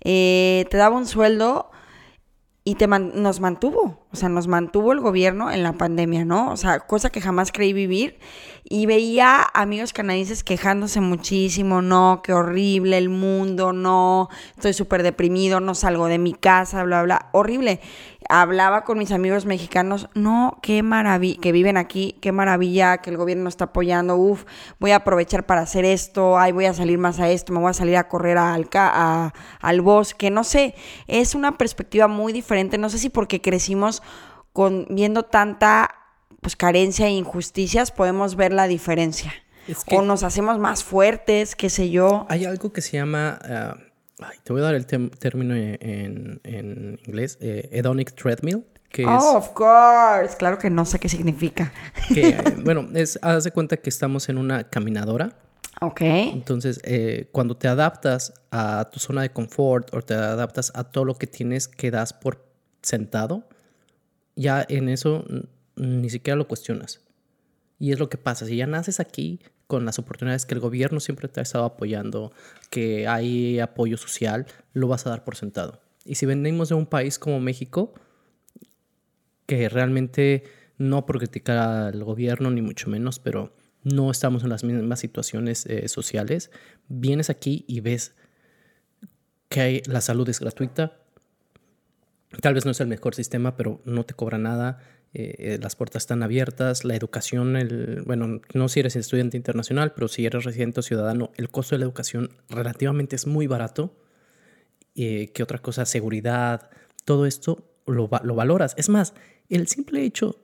Eh, 0.01 0.67
te 0.69 0.77
daba 0.77 0.95
un 0.95 1.07
sueldo 1.07 1.71
y 2.63 2.75
te 2.75 2.87
nos 2.87 3.39
mantuvo, 3.39 4.05
o 4.11 4.15
sea, 4.15 4.27
nos 4.27 4.47
mantuvo 4.47 4.91
el 4.91 4.99
gobierno 4.99 5.51
en 5.51 5.61
la 5.61 5.73
pandemia, 5.73 6.25
¿no? 6.25 6.51
O 6.51 6.57
sea, 6.57 6.79
cosa 6.79 7.11
que 7.11 7.21
jamás 7.21 7.51
creí 7.51 7.73
vivir. 7.73 8.17
Y 8.63 8.85
veía 8.85 9.45
amigos 9.53 9.93
canadienses 9.93 10.43
quejándose 10.43 10.99
muchísimo, 10.99 11.81
no, 11.81 12.21
qué 12.23 12.33
horrible 12.33 12.97
el 12.97 13.09
mundo, 13.09 13.73
no, 13.73 14.29
estoy 14.55 14.73
súper 14.73 15.01
deprimido, 15.01 15.59
no 15.59 15.73
salgo 15.73 16.07
de 16.07 16.19
mi 16.19 16.33
casa, 16.33 16.83
bla, 16.83 17.01
bla, 17.03 17.29
horrible 17.31 17.79
hablaba 18.27 18.83
con 18.83 18.99
mis 18.99 19.11
amigos 19.11 19.45
mexicanos, 19.45 20.09
no, 20.13 20.59
qué 20.61 20.83
maravilla, 20.83 21.39
que 21.41 21.51
viven 21.51 21.77
aquí, 21.77 22.15
qué 22.21 22.31
maravilla 22.31 22.97
que 22.97 23.09
el 23.09 23.17
gobierno 23.17 23.47
está 23.47 23.65
apoyando, 23.65 24.17
uf, 24.17 24.45
voy 24.79 24.91
a 24.91 24.97
aprovechar 24.97 25.45
para 25.45 25.61
hacer 25.61 25.85
esto, 25.85 26.37
ay, 26.37 26.51
voy 26.51 26.65
a 26.65 26.73
salir 26.73 26.97
más 26.99 27.19
a 27.19 27.29
esto, 27.29 27.53
me 27.53 27.59
voy 27.59 27.71
a 27.71 27.73
salir 27.73 27.95
a 27.95 28.07
correr 28.07 28.37
al, 28.37 28.69
a, 28.73 29.33
al 29.61 29.81
bosque, 29.81 30.29
no 30.29 30.43
sé, 30.43 30.75
es 31.07 31.33
una 31.33 31.57
perspectiva 31.57 32.07
muy 32.07 32.33
diferente, 32.33 32.77
no 32.77 32.89
sé 32.89 32.99
si 32.99 33.09
porque 33.09 33.41
crecimos 33.41 33.98
con 34.53 34.87
viendo 34.89 35.23
tanta 35.23 35.95
pues 36.41 36.55
carencia 36.55 37.07
e 37.07 37.11
injusticias 37.11 37.91
podemos 37.91 38.35
ver 38.35 38.53
la 38.53 38.67
diferencia. 38.67 39.33
o 39.91 40.01
nos 40.01 40.23
hacemos 40.23 40.57
más 40.57 40.83
fuertes, 40.83 41.55
qué 41.55 41.69
sé 41.69 41.89
yo. 41.89 42.25
Hay 42.29 42.45
algo 42.45 42.71
que 42.71 42.81
se 42.81 42.97
llama... 42.97 43.39
Ah, 43.43 43.77
te 44.43 44.51
voy 44.51 44.61
a 44.61 44.65
dar 44.65 44.75
el 44.75 44.85
término 44.85 45.55
en, 45.55 46.99
inglés, 47.05 47.37
eh, 47.39 47.69
hedonic 47.71 48.13
treadmill. 48.15 48.65
Que 48.89 49.05
oh, 49.05 49.37
of 49.37 49.49
course. 49.49 50.35
Claro 50.37 50.57
que 50.57 50.69
no 50.69 50.83
sé 50.83 50.99
qué 50.99 51.07
significa. 51.07 51.71
bueno, 52.63 52.89
es, 52.95 53.19
haz 53.21 53.43
de 53.43 53.51
cuenta 53.51 53.77
que 53.77 53.89
estamos 53.89 54.27
en 54.29 54.37
una 54.37 54.63
caminadora. 54.65 55.37
Ok. 55.81 56.01
Entonces, 56.01 56.81
eh, 56.83 57.29
cuando 57.31 57.55
te 57.55 57.67
adaptas 57.67 58.33
a 58.51 58.89
tu 58.91 58.99
zona 58.99 59.21
de 59.21 59.29
confort 59.29 59.93
o 59.93 60.01
te 60.01 60.15
adaptas 60.15 60.71
a 60.75 60.85
todo 60.85 61.05
lo 61.05 61.15
que 61.15 61.27
tienes 61.27 61.67
que 61.67 61.91
das 61.91 62.11
por 62.11 62.45
sentado, 62.81 63.47
ya 64.39 64.65
en 64.69 64.87
eso 64.87 65.25
ni 65.75 66.09
siquiera 66.09 66.37
lo 66.37 66.47
cuestionas. 66.47 67.01
Y 67.77 67.91
es 67.91 67.99
lo 67.99 68.09
que 68.09 68.17
pasa. 68.17 68.45
Si 68.45 68.55
ya 68.55 68.67
naces 68.67 69.01
aquí, 69.01 69.39
con 69.67 69.85
las 69.85 69.99
oportunidades 69.99 70.45
que 70.45 70.53
el 70.53 70.61
gobierno 70.61 71.01
siempre 71.01 71.27
te 71.27 71.41
ha 71.41 71.43
estado 71.43 71.65
apoyando, 71.65 72.31
que 72.69 73.07
hay 73.07 73.59
apoyo 73.59 73.97
social, 73.97 74.47
lo 74.73 74.87
vas 74.87 75.05
a 75.05 75.09
dar 75.09 75.25
por 75.25 75.35
sentado. 75.35 75.81
Y 76.05 76.15
si 76.15 76.25
venimos 76.25 76.69
de 76.69 76.75
un 76.75 76.85
país 76.85 77.19
como 77.19 77.41
México, 77.41 77.93
que 79.45 79.67
realmente 79.67 80.43
no 80.77 81.05
por 81.05 81.17
criticar 81.17 81.57
al 81.57 82.03
gobierno 82.03 82.49
ni 82.49 82.61
mucho 82.61 82.89
menos, 82.89 83.19
pero 83.19 83.53
no 83.83 84.09
estamos 84.09 84.43
en 84.43 84.49
las 84.49 84.63
mismas 84.63 84.99
situaciones 84.99 85.65
eh, 85.65 85.89
sociales, 85.89 86.49
vienes 86.87 87.29
aquí 87.29 87.65
y 87.67 87.81
ves 87.81 88.15
que 89.49 89.83
la 89.85 89.99
salud 89.99 90.29
es 90.29 90.39
gratuita, 90.39 90.98
tal 92.41 92.53
vez 92.53 92.65
no 92.65 92.71
es 92.71 92.79
el 92.79 92.87
mejor 92.87 93.15
sistema, 93.15 93.55
pero 93.55 93.81
no 93.85 94.05
te 94.05 94.13
cobra 94.13 94.37
nada, 94.37 94.79
eh, 95.13 95.35
eh, 95.39 95.59
las 95.59 95.75
puertas 95.75 96.03
están 96.03 96.21
abiertas, 96.21 96.85
la 96.85 96.95
educación, 96.95 97.55
el, 97.55 98.03
bueno, 98.05 98.41
no 98.53 98.69
si 98.69 98.79
eres 98.79 98.95
estudiante 98.95 99.37
internacional, 99.37 99.93
pero 99.93 100.07
si 100.07 100.25
eres 100.25 100.43
residente 100.43 100.81
o 100.81 100.83
ciudadano, 100.83 101.31
el 101.35 101.49
costo 101.49 101.75
de 101.75 101.79
la 101.79 101.85
educación 101.85 102.29
relativamente 102.49 103.15
es 103.15 103.25
muy 103.25 103.47
barato. 103.47 103.95
Eh, 104.95 105.31
¿Qué 105.33 105.41
otra 105.41 105.59
cosa? 105.59 105.85
Seguridad, 105.85 106.69
todo 107.05 107.25
esto 107.25 107.63
lo, 107.87 108.09
lo 108.23 108.35
valoras. 108.35 108.75
Es 108.77 108.89
más, 108.89 109.15
el 109.49 109.67
simple 109.67 110.03
hecho 110.03 110.35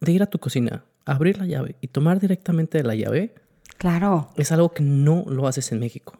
de 0.00 0.12
ir 0.12 0.22
a 0.22 0.26
tu 0.26 0.38
cocina, 0.38 0.84
abrir 1.06 1.38
la 1.38 1.46
llave 1.46 1.76
y 1.80 1.88
tomar 1.88 2.20
directamente 2.20 2.76
de 2.76 2.84
la 2.84 2.94
llave, 2.94 3.34
claro, 3.78 4.30
es 4.36 4.52
algo 4.52 4.72
que 4.72 4.82
no 4.82 5.24
lo 5.28 5.46
haces 5.46 5.72
en 5.72 5.78
México. 5.78 6.19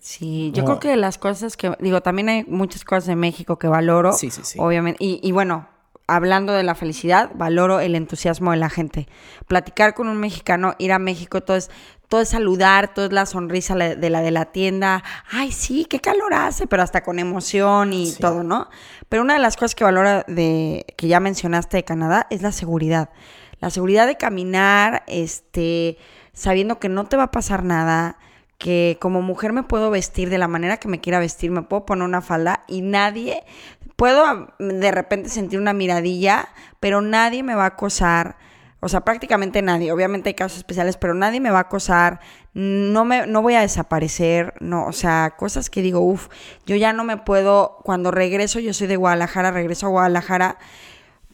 Sí, 0.00 0.50
yo 0.54 0.64
creo 0.64 0.80
que 0.80 0.96
las 0.96 1.18
cosas 1.18 1.56
que, 1.56 1.76
digo, 1.78 2.00
también 2.00 2.28
hay 2.30 2.44
muchas 2.44 2.84
cosas 2.84 3.08
en 3.10 3.18
México 3.18 3.58
que 3.58 3.68
valoro. 3.68 4.12
Sí, 4.12 4.30
sí, 4.30 4.40
sí. 4.42 4.58
Obviamente. 4.58 4.96
Y, 5.04 5.20
y 5.22 5.32
bueno, 5.32 5.68
hablando 6.10 6.52
de 6.52 6.62
la 6.62 6.74
felicidad, 6.74 7.30
valoro 7.34 7.80
el 7.80 7.94
entusiasmo 7.94 8.50
de 8.50 8.56
la 8.56 8.68
gente. 8.68 9.06
Platicar 9.46 9.94
con 9.94 10.08
un 10.08 10.16
mexicano, 10.16 10.74
ir 10.78 10.92
a 10.92 10.98
México, 10.98 11.42
todo 11.42 11.56
es, 11.56 11.70
todo 12.08 12.22
es 12.22 12.30
saludar, 12.30 12.92
todo 12.92 13.06
es 13.06 13.12
la 13.12 13.26
sonrisa 13.26 13.76
de 13.76 14.10
la 14.10 14.20
de 14.20 14.30
la 14.30 14.46
tienda. 14.46 15.04
Ay, 15.30 15.52
sí, 15.52 15.84
qué 15.84 16.00
calor 16.00 16.34
hace, 16.34 16.66
pero 16.66 16.82
hasta 16.82 17.02
con 17.04 17.18
emoción 17.18 17.92
y 17.92 18.12
todo, 18.12 18.42
¿no? 18.42 18.68
Pero 19.08 19.22
una 19.22 19.34
de 19.34 19.40
las 19.40 19.56
cosas 19.56 19.76
que 19.76 19.84
valora 19.84 20.24
de 20.26 20.84
que 20.96 21.06
ya 21.06 21.20
mencionaste 21.20 21.76
de 21.76 21.84
Canadá 21.84 22.26
es 22.30 22.42
la 22.42 22.52
seguridad. 22.52 23.10
La 23.60 23.70
seguridad 23.70 24.06
de 24.06 24.16
caminar, 24.16 25.04
este, 25.06 25.98
sabiendo 26.32 26.80
que 26.80 26.88
no 26.88 27.04
te 27.04 27.16
va 27.16 27.24
a 27.24 27.30
pasar 27.30 27.62
nada, 27.62 28.18
que 28.60 28.98
como 29.00 29.22
mujer 29.22 29.54
me 29.54 29.62
puedo 29.62 29.90
vestir 29.90 30.28
de 30.28 30.36
la 30.36 30.46
manera 30.46 30.76
que 30.76 30.86
me 30.86 31.00
quiera 31.00 31.18
vestir, 31.18 31.50
me 31.50 31.62
puedo 31.62 31.86
poner 31.86 32.04
una 32.04 32.20
falda 32.20 32.62
y 32.68 32.82
nadie 32.82 33.42
puedo 33.96 34.48
de 34.58 34.90
repente 34.92 35.30
sentir 35.30 35.58
una 35.58 35.72
miradilla, 35.72 36.48
pero 36.78 37.00
nadie 37.00 37.42
me 37.42 37.54
va 37.54 37.64
a 37.64 37.68
acosar. 37.68 38.36
O 38.80 38.88
sea, 38.88 39.00
prácticamente 39.00 39.62
nadie. 39.62 39.92
Obviamente 39.92 40.28
hay 40.28 40.34
casos 40.34 40.58
especiales, 40.58 40.98
pero 40.98 41.14
nadie 41.14 41.40
me 41.40 41.50
va 41.50 41.58
a 41.58 41.62
acosar. 41.62 42.20
No 42.52 43.04
me, 43.04 43.26
no 43.26 43.42
voy 43.42 43.54
a 43.54 43.60
desaparecer. 43.60 44.54
No, 44.60 44.86
o 44.86 44.92
sea, 44.92 45.34
cosas 45.38 45.70
que 45.70 45.82
digo, 45.82 46.00
uff, 46.00 46.28
yo 46.66 46.76
ya 46.76 46.92
no 46.92 47.04
me 47.04 47.16
puedo. 47.16 47.78
Cuando 47.82 48.10
regreso, 48.10 48.58
yo 48.60 48.74
soy 48.74 48.86
de 48.86 48.96
Guadalajara, 48.96 49.50
regreso 49.50 49.86
a 49.86 49.90
Guadalajara. 49.90 50.58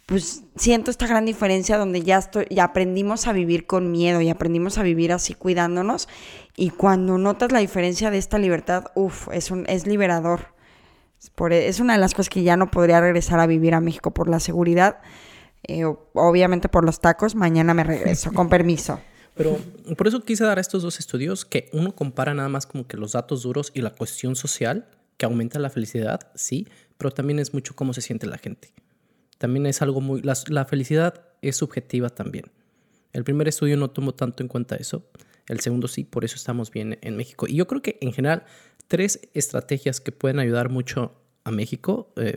Pues 0.06 0.44
siento 0.54 0.92
esta 0.92 1.08
gran 1.08 1.26
diferencia 1.26 1.76
donde 1.78 2.02
ya 2.02 2.18
estoy, 2.18 2.46
ya 2.48 2.64
aprendimos 2.64 3.26
a 3.26 3.32
vivir 3.32 3.66
con 3.66 3.90
miedo 3.90 4.20
y 4.20 4.28
aprendimos 4.28 4.78
a 4.78 4.84
vivir 4.84 5.12
así 5.12 5.34
cuidándonos. 5.34 6.08
Y 6.56 6.70
cuando 6.70 7.18
notas 7.18 7.50
la 7.50 7.58
diferencia 7.58 8.12
de 8.12 8.18
esta 8.18 8.38
libertad, 8.38 8.84
uff, 8.94 9.28
es, 9.32 9.50
un, 9.50 9.66
es 9.68 9.84
liberador. 9.84 10.54
E, 11.50 11.66
es 11.66 11.80
una 11.80 11.94
de 11.94 11.98
las 11.98 12.14
cosas 12.14 12.28
que 12.28 12.44
ya 12.44 12.56
no 12.56 12.70
podría 12.70 13.00
regresar 13.00 13.40
a 13.40 13.48
vivir 13.48 13.74
a 13.74 13.80
México 13.80 14.14
por 14.14 14.28
la 14.28 14.38
seguridad. 14.38 15.00
Eh, 15.64 15.84
obviamente 15.84 16.68
por 16.68 16.84
los 16.84 17.00
tacos, 17.00 17.34
mañana 17.34 17.74
me 17.74 17.82
regreso, 17.82 18.32
con 18.32 18.48
permiso. 18.48 19.00
Pero 19.34 19.58
por 19.98 20.06
eso 20.06 20.20
quise 20.20 20.44
dar 20.44 20.60
estos 20.60 20.84
dos 20.84 21.00
estudios 21.00 21.44
que 21.44 21.68
uno 21.72 21.94
compara 21.94 22.32
nada 22.32 22.48
más 22.48 22.64
como 22.64 22.86
que 22.86 22.96
los 22.96 23.12
datos 23.12 23.42
duros 23.42 23.72
y 23.74 23.82
la 23.82 23.90
cuestión 23.90 24.36
social, 24.36 24.88
que 25.18 25.26
aumenta 25.26 25.58
la 25.58 25.68
felicidad, 25.68 26.20
sí, 26.34 26.68
pero 26.96 27.10
también 27.10 27.38
es 27.38 27.52
mucho 27.52 27.74
cómo 27.76 27.92
se 27.92 28.00
siente 28.00 28.26
la 28.26 28.38
gente. 28.38 28.72
También 29.38 29.66
es 29.66 29.82
algo 29.82 30.00
muy... 30.00 30.22
La, 30.22 30.64
felicidad 30.64 31.26
es 31.42 31.56
subjetiva 31.56 32.10
también. 32.10 32.46
El 33.12 33.24
primer 33.24 33.48
estudio 33.48 33.76
no 33.76 33.90
tomó 33.90 34.14
tanto 34.14 34.42
en 34.42 34.48
cuenta 34.48 34.76
eso, 34.76 35.08
el 35.48 35.60
segundo 35.60 35.88
sí, 35.88 36.04
por 36.04 36.24
eso 36.24 36.36
estamos 36.36 36.70
bien 36.70 36.98
en 37.02 37.16
México. 37.16 37.46
Y 37.48 37.54
yo 37.54 37.66
creo 37.66 37.82
que 37.82 37.98
en 38.00 38.12
general, 38.12 38.44
tres 38.88 39.20
estrategias 39.32 40.00
que 40.00 40.12
pueden 40.12 40.38
ayudar 40.38 40.70
mucho 40.70 41.20
a 41.44 41.50
México, 41.50 42.12
eh, 42.16 42.36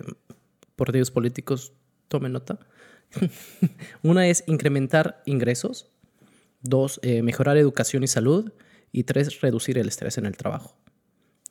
por 0.76 0.92
Dios 0.92 1.12
políticos, 1.12 1.74
tomen 2.08 2.34
nota. 2.34 2.60
Una 4.04 4.28
es 4.28 4.44
incrementar 4.48 5.24
ingresos, 5.26 5.90
dos, 6.62 7.00
eh, 7.02 7.24
mejorar 7.24 7.58
educación 7.58 8.04
y 8.04 8.08
salud, 8.08 8.54
y 8.92 9.04
tres, 9.04 9.42
reducir 9.42 9.78
el 9.78 9.88
estrés 9.88 10.18
en 10.18 10.26
el 10.26 10.38
trabajo 10.38 10.80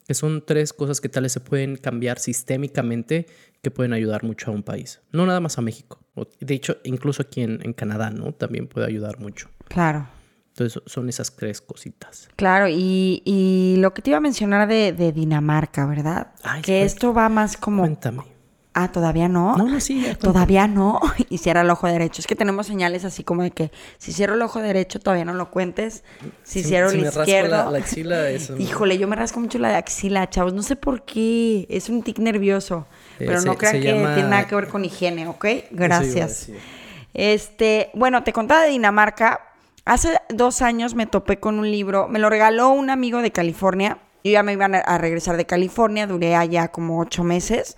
que 0.08 0.14
son 0.14 0.42
tres 0.44 0.72
cosas 0.72 1.02
que 1.02 1.10
tal 1.10 1.24
vez 1.24 1.32
se 1.32 1.40
pueden 1.40 1.76
cambiar 1.76 2.18
sistémicamente 2.18 3.26
que 3.60 3.70
pueden 3.70 3.92
ayudar 3.92 4.24
mucho 4.24 4.50
a 4.50 4.54
un 4.54 4.62
país. 4.62 5.02
No 5.12 5.26
nada 5.26 5.38
más 5.40 5.58
a 5.58 5.60
México. 5.60 6.00
De 6.40 6.54
hecho, 6.54 6.78
incluso 6.84 7.20
aquí 7.20 7.42
en, 7.42 7.74
Canadá, 7.74 8.08
¿no? 8.08 8.32
También 8.32 8.68
puede 8.68 8.86
ayudar 8.86 9.20
mucho. 9.20 9.50
Claro. 9.68 10.08
Entonces 10.48 10.82
son 10.86 11.10
esas 11.10 11.36
tres 11.36 11.60
cositas. 11.60 12.30
Claro, 12.36 12.68
y, 12.70 13.76
lo 13.78 13.92
que 13.92 14.00
te 14.00 14.08
iba 14.08 14.16
a 14.16 14.22
mencionar 14.22 14.66
de, 14.66 15.12
Dinamarca, 15.12 15.84
¿verdad? 15.84 16.32
que 16.62 16.84
esto 16.84 17.12
va 17.12 17.28
más 17.28 17.58
como... 17.58 17.82
Cuéntame. 17.82 18.22
Ah, 18.74 18.92
todavía 18.92 19.28
no. 19.28 19.56
No, 19.56 19.66
no, 19.66 19.80
sí. 19.80 20.06
Todavía 20.20 20.66
no. 20.66 21.00
Y 21.30 21.38
cierra 21.38 21.62
el 21.62 21.70
ojo 21.70 21.88
derecho. 21.88 22.20
Es 22.20 22.26
que 22.26 22.36
tenemos 22.36 22.66
señales 22.66 23.04
así 23.04 23.24
como 23.24 23.42
de 23.42 23.50
que 23.50 23.72
si 23.98 24.12
cierro 24.12 24.34
el 24.34 24.42
ojo 24.42 24.60
derecho 24.60 25.00
todavía 25.00 25.24
no 25.24 25.34
lo 25.34 25.50
cuentes. 25.50 26.04
Si, 26.44 26.62
cierro 26.62 26.90
el 26.90 27.00
izquierdo. 27.00 27.70
La, 27.70 27.78
axila, 27.78 28.30
Híjole, 28.58 28.98
yo 28.98 29.08
me 29.08 29.16
rasco 29.16 29.40
mucho 29.40 29.58
la 29.58 29.70
de 29.70 29.74
axila, 29.76 30.28
chavos. 30.30 30.54
No 30.54 30.62
sé 30.62 30.76
por 30.76 31.02
qué. 31.04 31.66
Es 31.70 31.88
un 31.88 32.02
tic 32.02 32.18
nervioso. 32.18 32.86
Eh, 33.18 33.24
pero 33.26 33.42
no 33.42 33.56
crean 33.56 33.74
que 33.74 33.80
tiene 33.80 34.22
nada 34.22 34.46
que 34.46 34.54
ver 34.54 34.68
con 34.68 34.84
higiene, 34.84 35.26
¿ok? 35.26 35.46
Gracias. 35.70 36.50
Este, 37.14 37.90
bueno, 37.94 38.22
te 38.22 38.32
contaba 38.32 38.62
de 38.62 38.70
Dinamarca. 38.70 39.40
Hace 39.86 40.18
dos 40.28 40.62
años 40.62 40.94
me 40.94 41.06
topé 41.06 41.40
con 41.40 41.58
un 41.58 41.70
libro. 41.70 42.06
Me 42.08 42.18
lo 42.18 42.30
regaló 42.30 42.68
un 42.70 42.90
amigo 42.90 43.22
de 43.22 43.32
California. 43.32 43.98
Yo 44.22 44.32
ya 44.32 44.42
me 44.42 44.52
iban 44.52 44.74
a 44.74 44.98
regresar 44.98 45.36
de 45.36 45.46
California. 45.46 46.06
Duré 46.06 46.36
allá 46.36 46.68
como 46.68 47.00
ocho 47.00 47.24
meses 47.24 47.76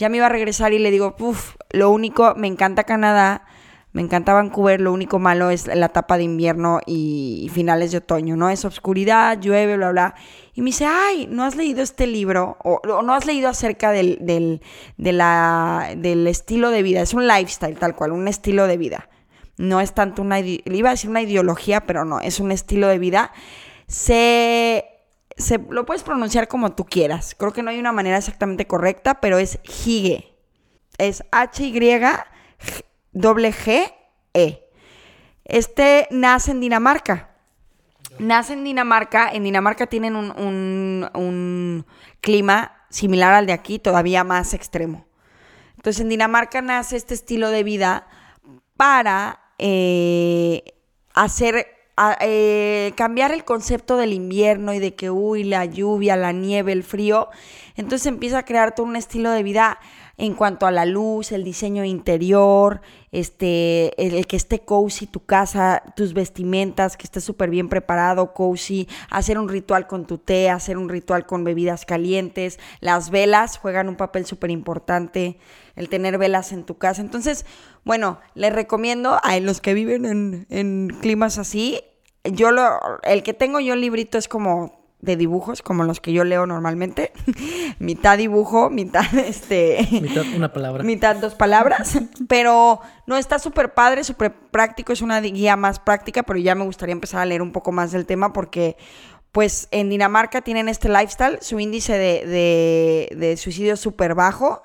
ya 0.00 0.08
me 0.08 0.16
iba 0.16 0.26
a 0.26 0.30
regresar 0.30 0.72
y 0.72 0.78
le 0.78 0.90
digo, 0.90 1.14
uff, 1.18 1.56
lo 1.72 1.90
único, 1.90 2.34
me 2.34 2.46
encanta 2.46 2.84
Canadá, 2.84 3.44
me 3.92 4.00
encanta 4.00 4.32
Vancouver, 4.32 4.80
lo 4.80 4.94
único 4.94 5.18
malo 5.18 5.50
es 5.50 5.66
la 5.66 5.86
etapa 5.86 6.16
de 6.16 6.22
invierno 6.22 6.80
y, 6.86 7.50
finales 7.52 7.92
de 7.92 7.98
otoño, 7.98 8.34
¿no? 8.34 8.48
Es 8.48 8.64
oscuridad, 8.64 9.38
llueve, 9.38 9.76
bla, 9.76 9.90
bla. 9.90 10.14
Y 10.54 10.62
me 10.62 10.66
dice, 10.66 10.86
ay, 10.86 11.28
¿no 11.30 11.44
has 11.44 11.54
leído 11.54 11.82
este 11.82 12.06
libro? 12.06 12.56
O, 12.64 12.80
no 13.02 13.12
has 13.12 13.26
leído 13.26 13.50
acerca 13.50 13.90
del, 13.92 14.16
del, 14.22 14.62
del 14.96 16.26
estilo 16.26 16.70
de 16.70 16.82
vida. 16.82 17.02
Es 17.02 17.12
un 17.12 17.28
lifestyle, 17.28 17.76
tal 17.76 17.94
cual, 17.94 18.12
un 18.12 18.26
estilo 18.26 18.66
de 18.66 18.78
vida. 18.78 19.10
No 19.58 19.82
es 19.82 19.92
tanto 19.92 20.22
una, 20.22 20.40
iba 20.40 20.88
a 20.88 20.92
decir 20.92 21.10
una 21.10 21.20
ideología, 21.20 21.82
pero 21.82 22.06
no, 22.06 22.20
es 22.20 22.40
un 22.40 22.52
estilo 22.52 22.88
de 22.88 22.98
vida. 22.98 23.32
Se 23.86 24.89
se, 25.40 25.58
lo 25.58 25.86
puedes 25.86 26.02
pronunciar 26.02 26.48
como 26.48 26.72
tú 26.72 26.84
quieras. 26.84 27.34
Creo 27.38 27.52
que 27.52 27.62
no 27.62 27.70
hay 27.70 27.78
una 27.78 27.92
manera 27.92 28.18
exactamente 28.18 28.66
correcta, 28.66 29.20
pero 29.20 29.38
es 29.38 29.58
Hige. 29.64 30.36
Es 30.98 31.24
H-Y-G-E. 31.30 31.90
Este 35.44 36.06
nace 36.10 36.50
en 36.52 36.60
Dinamarca. 36.60 37.30
Nace 38.18 38.52
en 38.52 38.64
Dinamarca. 38.64 39.30
En 39.32 39.44
Dinamarca 39.44 39.86
tienen 39.86 40.14
un, 40.16 41.86
clima 42.20 42.76
similar 42.90 43.32
al 43.34 43.46
de 43.46 43.52
aquí, 43.52 43.78
todavía 43.78 44.24
más 44.24 44.52
extremo. 44.52 45.06
Entonces, 45.76 46.02
en 46.02 46.10
Dinamarca 46.10 46.60
nace 46.60 46.96
este 46.96 47.14
estilo 47.14 47.50
de 47.50 47.62
vida 47.64 48.06
para 48.76 49.40
eh, 49.58 50.62
hacer 51.14 51.79
eh, 52.20 52.92
cambiar 52.96 53.32
el 53.32 53.44
concepto 53.44 53.96
del 53.96 54.12
invierno 54.12 54.72
y 54.72 54.78
de 54.78 54.94
que, 54.94 55.10
uy, 55.10 55.44
la 55.44 55.64
lluvia, 55.64 56.16
la 56.16 56.32
nieve, 56.32 56.72
el 56.72 56.82
frío. 56.82 57.28
Entonces 57.76 58.06
empieza 58.06 58.38
a 58.38 58.44
crear 58.44 58.74
todo 58.74 58.86
un 58.86 58.96
estilo 58.96 59.30
de 59.30 59.42
vida 59.42 59.78
en 60.20 60.34
cuanto 60.34 60.66
a 60.66 60.70
la 60.70 60.84
luz, 60.84 61.32
el 61.32 61.44
diseño 61.44 61.82
interior, 61.82 62.82
este, 63.10 63.94
el, 64.06 64.26
que 64.26 64.36
esté 64.36 64.60
cozy 64.60 65.06
tu 65.06 65.24
casa, 65.24 65.82
tus 65.96 66.12
vestimentas, 66.12 66.98
que 66.98 67.04
esté 67.04 67.22
súper 67.22 67.48
bien 67.48 67.70
preparado, 67.70 68.34
cozy, 68.34 68.86
hacer 69.08 69.38
un 69.38 69.48
ritual 69.48 69.86
con 69.86 70.06
tu 70.06 70.18
té, 70.18 70.50
hacer 70.50 70.76
un 70.76 70.90
ritual 70.90 71.24
con 71.24 71.42
bebidas 71.42 71.86
calientes, 71.86 72.58
las 72.80 73.08
velas 73.08 73.56
juegan 73.56 73.88
un 73.88 73.96
papel 73.96 74.26
súper 74.26 74.50
importante, 74.50 75.38
el 75.74 75.88
tener 75.88 76.18
velas 76.18 76.52
en 76.52 76.64
tu 76.64 76.76
casa. 76.76 77.00
Entonces, 77.00 77.46
bueno, 77.84 78.20
les 78.34 78.52
recomiendo 78.52 79.18
a 79.22 79.40
los 79.40 79.62
que 79.62 79.72
viven 79.72 80.04
en, 80.04 80.46
en 80.50 80.88
climas 81.00 81.38
así, 81.38 81.80
yo 82.24 82.50
lo, 82.50 82.78
el 83.02 83.22
que 83.22 83.34
tengo 83.34 83.60
yo 83.60 83.74
el 83.74 83.80
librito 83.80 84.18
es 84.18 84.28
como 84.28 84.80
de 85.00 85.16
dibujos, 85.16 85.62
como 85.62 85.84
los 85.84 86.00
que 86.00 86.12
yo 86.12 86.24
leo 86.24 86.46
normalmente. 86.46 87.12
mitad 87.78 88.18
dibujo, 88.18 88.70
mitad 88.70 89.04
este. 89.18 89.86
Mitad 89.90 90.24
una 90.34 90.52
palabra. 90.52 90.82
Mitad 90.82 91.16
dos 91.16 91.34
palabras. 91.34 91.98
pero 92.28 92.80
no, 93.06 93.16
está 93.16 93.38
súper 93.38 93.74
padre, 93.74 94.04
súper 94.04 94.34
práctico. 94.34 94.92
Es 94.92 95.02
una 95.02 95.20
guía 95.20 95.56
más 95.56 95.78
práctica, 95.78 96.22
pero 96.22 96.38
ya 96.38 96.54
me 96.54 96.64
gustaría 96.64 96.92
empezar 96.92 97.20
a 97.20 97.26
leer 97.26 97.42
un 97.42 97.52
poco 97.52 97.72
más 97.72 97.92
del 97.92 98.06
tema 98.06 98.32
porque. 98.32 98.76
Pues 99.32 99.68
en 99.70 99.90
Dinamarca 99.90 100.40
tienen 100.40 100.68
este 100.68 100.88
lifestyle, 100.88 101.38
su 101.40 101.60
índice 101.60 101.96
de, 101.96 103.14
de, 103.16 103.36
suicidio 103.36 103.74
es 103.74 103.80
súper 103.80 104.16
bajo. 104.16 104.60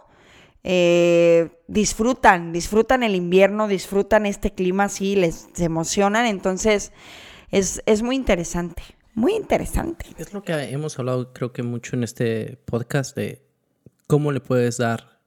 Eh, 0.64 1.52
disfrutan, 1.68 2.52
disfrutan 2.52 3.04
el 3.04 3.14
invierno, 3.14 3.68
disfrutan 3.68 4.26
este 4.26 4.56
clima 4.56 4.86
así, 4.86 5.16
les 5.16 5.50
se 5.54 5.66
emocionan. 5.66 6.26
Entonces, 6.26 6.94
es, 7.52 7.82
muy 8.02 8.16
interesante, 8.16 8.84
muy 9.14 9.34
interesante. 9.34 10.06
Es 10.18 10.34
lo 10.34 10.44
que 10.44 10.54
hemos 10.54 10.98
hablado 11.00 11.34
creo 11.34 11.52
que 11.52 11.64
mucho 11.64 11.96
en 11.96 12.04
este 12.04 12.58
podcast 12.66 13.16
de 13.16 13.42
cómo 14.08 14.32
le 14.32 14.40
puedes 14.40 14.78
dar 14.78 15.20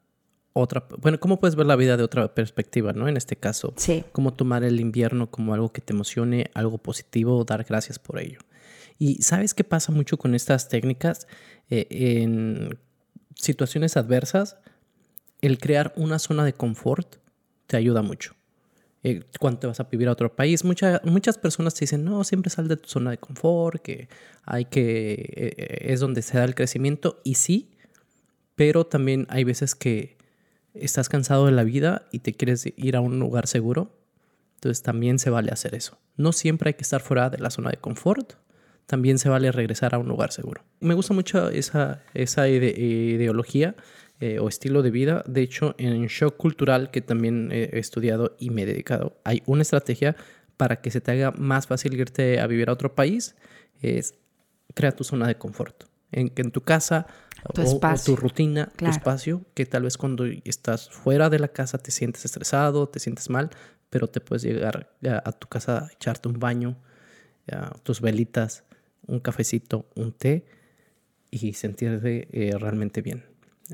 otra, 0.53 0.87
bueno, 1.01 1.21
cómo 1.21 1.39
puedes 1.39 1.55
ver 1.55 1.67
la 1.67 1.77
vida 1.77 1.97
de 1.97 2.03
otra 2.03 2.35
perspectiva, 2.35 2.93
¿no? 2.93 3.09
En 3.09 3.17
este 3.17 3.37
caso, 3.37 3.75
sí. 3.77 4.05
cómo 4.13 4.35
tomar 4.35 4.65
el 4.65 4.81
invierno 4.81 5.31
como 5.31 5.55
algo 5.55 5.73
que 5.73 5.81
te 5.81 5.93
emocione, 5.93 6.51
algo 6.55 6.79
positivo, 6.79 7.45
dar 7.45 7.65
gracias 7.65 7.99
por 7.99 8.19
ello. 8.19 8.41
Y 8.99 9.23
sabes 9.23 9.55
qué 9.55 9.63
pasa 9.63 9.93
mucho 9.93 10.19
con 10.19 10.35
estas 10.35 10.69
técnicas 10.69 11.29
eh, 11.71 11.87
en 11.91 12.79
situaciones 13.37 13.97
adversas, 13.97 14.57
el 15.41 15.59
crear 15.59 15.93
una 15.97 16.19
zona 16.19 16.45
de 16.45 16.53
confort 16.53 17.17
te 17.69 17.77
ayuda 17.77 18.03
mucho. 18.03 18.35
Eh, 19.05 19.23
cuando 19.39 19.61
te 19.61 19.67
vas 19.69 19.79
a 19.79 19.85
vivir 19.85 20.09
a 20.09 20.13
otro 20.13 20.35
país. 20.35 20.65
muchas 20.65 21.39
personas 21.39 21.75
te 21.75 21.81
dicen, 21.81 22.05
no, 22.05 22.25
siempre 22.25 22.51
sal 22.51 22.69
de 22.69 22.77
tu 22.77 22.89
zona 22.89 23.11
de 23.11 23.19
confort, 23.19 23.81
que 23.81 24.09
hay 24.45 24.65
que, 24.65 25.13
eh, 25.13 25.55
eh, 25.57 25.93
es 25.93 26.01
donde 26.01 26.23
se 26.23 26.39
da 26.39 26.45
el 26.45 26.55
crecimiento. 26.55 27.21
Y 27.25 27.35
sí, 27.35 27.71
pero 28.57 28.87
también 28.87 29.27
hay 29.31 29.45
veces 29.45 29.75
que 29.75 30.19
estás 30.75 31.09
cansado 31.09 31.47
de 31.47 31.53
la 31.53 31.65
vida 31.65 32.09
y 32.13 32.21
te 32.21 32.35
quieres 32.35 32.67
ir 32.77 32.97
a 32.97 33.01
un 33.01 33.19
lugar 33.19 33.47
seguro. 33.47 33.95
Entonces 34.57 34.83
también 34.83 35.21
se 35.21 35.31
vale 35.31 35.53
hacer 35.53 35.75
eso. 35.77 35.99
No 36.17 36.33
siempre 36.33 36.71
hay 36.71 36.75
que 36.75 36.83
estar 36.83 37.01
fuera 37.01 37.31
de 37.31 37.39
la 37.39 37.51
zona 37.51 37.71
de 37.71 37.77
confort. 37.77 38.35
También 38.87 39.19
se 39.19 39.29
vale 39.29 39.53
regresar 39.53 39.95
a 39.95 39.99
un 39.99 40.09
lugar 40.09 40.33
seguro. 40.33 40.65
Me 40.81 40.95
gusta 40.95 41.15
mucho 41.15 41.51
esa, 41.51 42.03
esa 42.15 42.49
ideología 42.49 43.77
eh, 44.21 44.39
o 44.39 44.49
estilo 44.49 44.83
de 44.83 44.91
vida. 44.91 45.25
De 45.27 45.43
hecho, 45.43 45.75
en 45.79 46.07
Shock 46.07 46.37
Cultural, 46.37 46.91
que 46.91 47.01
también 47.01 47.51
he 47.53 47.79
estudiado 47.79 48.37
y 48.39 48.51
me 48.51 48.63
he 48.63 48.67
dedicado, 48.67 49.19
hay 49.25 49.43
una 49.47 49.63
estrategia 49.63 50.17
para 50.57 50.81
que 50.81 50.91
se 50.91 51.01
te 51.01 51.13
haga 51.13 51.31
más 51.33 51.67
fácil 51.67 51.95
irte 51.95 52.41
a 52.41 52.47
vivir 52.47 52.69
a 52.69 52.73
otro 52.73 52.95
país. 52.95 53.37
Es 53.81 54.15
crea 54.75 54.93
tu 54.93 55.05
zona 55.05 55.27
de 55.27 55.37
confort. 55.37 55.85
En, 56.11 56.33
en 56.37 56.51
tu 56.51 56.63
casa 56.63 57.07
tu, 57.55 57.63
o, 57.63 57.81
tu 58.05 58.17
rutina, 58.17 58.71
tu 58.77 58.87
espacio, 58.87 59.45
que 59.55 59.67
tal 59.67 59.85
vez 59.85 59.97
cuando 59.97 60.25
estás 60.45 60.91
fuera 60.91 61.31
de 61.31 61.39
la 61.39 61.49
casa 61.49 61.79
te 61.79 61.91
sientes 61.91 62.25
estresado, 62.25 62.89
te 62.89 62.99
sientes 62.99 63.31
mal, 63.31 63.51
pero 63.91 64.09
te 64.09 64.21
puedes 64.21 64.43
llegar 64.43 64.91
a, 65.25 65.33
tu 65.33 65.49
casa 65.49 65.89
echarte 65.93 66.29
un 66.29 66.39
baño, 66.39 66.77
tus 67.83 68.01
velitas, 68.01 68.65
un 69.07 69.21
cafecito, 69.21 69.87
un 69.95 70.13
té 70.13 70.45
y 71.31 71.55
sentirte 71.55 72.29
eh, 72.33 72.59
realmente 72.59 73.03
bien. 73.03 73.25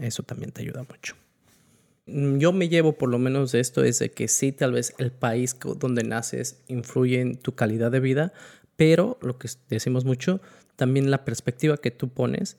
Eso 0.01 0.23
también 0.23 0.53
te 0.53 0.63
ayuda 0.63 0.83
mucho. 0.83 1.15
Mm, 2.07 2.39
yo 2.39 2.53
me 2.53 2.69
llevo 2.69 2.93
por 2.93 3.09
lo 3.09 3.19
menos 3.19 3.53
de 3.53 3.61
esto 3.61 3.85
es 3.85 3.99
de 3.99 4.11
que 4.11 4.29
sí, 4.29 4.53
tal 4.53 4.73
vez 4.73 4.95
el 4.99 5.13
país 5.13 5.57
donde 5.79 6.05
naces 6.05 6.63
influye 6.69 7.21
en 7.21 7.37
tu 7.37 7.55
calidad 7.55 7.91
de 7.91 8.01
vida, 8.01 8.33
pero 8.77 9.19
lo 9.23 9.39
que 9.39 9.49
decimos 9.69 10.05
mucho, 10.05 10.41
también 10.77 11.11
la 11.11 11.25
perspectiva 11.25 11.77
que 11.77 11.91
tú 11.91 12.09
pones 12.09 12.57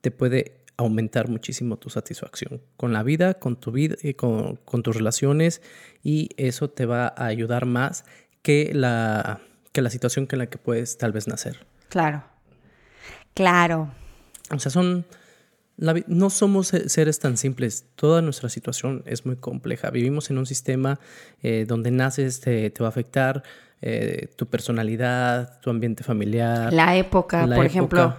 te 0.00 0.10
puede 0.10 0.64
aumentar 0.76 1.28
muchísimo 1.28 1.78
tu 1.78 1.90
satisfacción 1.90 2.60
con 2.76 2.92
la 2.92 3.02
vida, 3.02 3.34
con 3.34 3.56
tu 3.56 3.72
vida, 3.72 3.96
y 4.02 4.14
con, 4.14 4.56
con 4.56 4.82
tus 4.82 4.94
relaciones 4.94 5.62
y 6.02 6.30
eso 6.36 6.68
te 6.70 6.86
va 6.86 7.08
a 7.08 7.26
ayudar 7.26 7.66
más 7.66 8.04
que 8.42 8.70
la, 8.72 9.40
que 9.72 9.82
la 9.82 9.90
situación 9.90 10.28
en 10.30 10.38
la 10.38 10.46
que 10.46 10.58
puedes 10.58 10.98
tal 10.98 11.12
vez 11.12 11.26
nacer. 11.28 11.66
Claro, 11.88 12.24
claro. 13.34 13.92
O 14.50 14.58
sea, 14.58 14.70
son 14.70 15.06
no 15.78 16.30
somos 16.30 16.68
seres 16.68 17.18
tan 17.18 17.36
simples. 17.36 17.86
Toda 17.96 18.22
nuestra 18.22 18.48
situación 18.48 19.02
es 19.06 19.26
muy 19.26 19.36
compleja. 19.36 19.90
Vivimos 19.90 20.30
en 20.30 20.38
un 20.38 20.46
sistema 20.46 20.98
eh, 21.42 21.64
donde 21.68 21.90
naces, 21.90 22.40
te, 22.40 22.72
va 22.80 22.86
a 22.86 22.88
afectar 22.88 23.42
eh, 23.82 24.28
tu 24.36 24.46
personalidad, 24.46 25.60
tu 25.60 25.70
ambiente 25.70 26.02
familiar. 26.02 26.72
La 26.72 26.96
época, 26.96 27.46
por 27.46 27.66
ejemplo, 27.66 28.14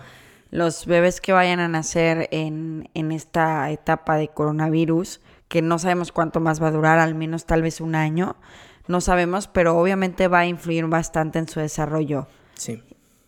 los 0.52 0.86
bebés 0.86 1.20
que 1.20 1.34
vayan 1.34 1.60
a 1.60 1.68
nacer 1.68 2.30
en, 2.32 2.90
en 2.94 3.12
esta 3.12 3.72
etapa 3.72 4.18
de 4.18 4.28
coronavirus, 4.28 5.20
que 5.48 5.62
no 5.62 5.80
sabemos 5.80 6.12
cuánto 6.12 6.40
más 6.40 6.62
va 6.62 6.68
a 6.68 6.72
durar, 6.72 7.00
al 7.00 7.16
menos 7.16 7.46
tal 7.46 7.64
vez 7.64 7.82
un 7.82 7.96
año, 7.96 8.36
no 8.88 9.02
sabemos, 9.02 9.48
pero 9.48 9.78
obviamente 9.78 10.28
va 10.28 10.40
a 10.40 10.46
influir 10.46 10.86
bastante 10.86 11.40
en 11.40 11.48
su 11.48 11.60
desarrollo. 11.60 12.28
Sí. 12.54 12.84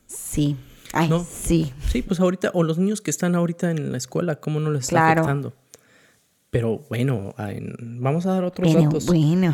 Sí. 0.08 0.58
Ay, 0.94 1.12
sí. 1.32 1.74
Sí, 1.88 2.02
pues 2.02 2.20
ahorita, 2.20 2.52
o 2.54 2.64
los 2.64 2.78
niños 2.78 3.02
que 3.02 3.12
están 3.12 3.36
ahorita 3.36 3.72
en 3.72 3.92
la 3.92 3.98
escuela, 3.98 4.36
¿cómo 4.38 4.60
no 4.60 4.72
les 4.72 4.84
está 4.84 5.12
afectando? 5.12 5.54
Pero 6.50 6.80
bueno, 6.90 7.36
vamos 7.80 8.26
a 8.26 8.32
dar 8.32 8.44
otros 8.44 8.68
Pero 8.68 8.84
datos. 8.84 9.06
Bueno. 9.06 9.54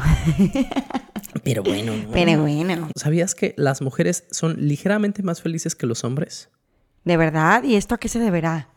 Pero 1.43 1.63
bueno. 1.63 1.93
Pero 2.13 2.41
bueno. 2.41 2.89
¿Sabías 2.95 3.35
que 3.35 3.53
las 3.57 3.81
mujeres 3.81 4.23
son 4.31 4.67
ligeramente 4.67 5.21
más 5.21 5.41
felices 5.41 5.75
que 5.75 5.85
los 5.85 6.03
hombres? 6.05 6.49
¿De 7.03 7.17
verdad? 7.17 7.63
¿Y 7.63 7.75
esto 7.75 7.95
a 7.95 7.97
qué 7.97 8.07
se 8.07 8.19
deberá? 8.19 8.69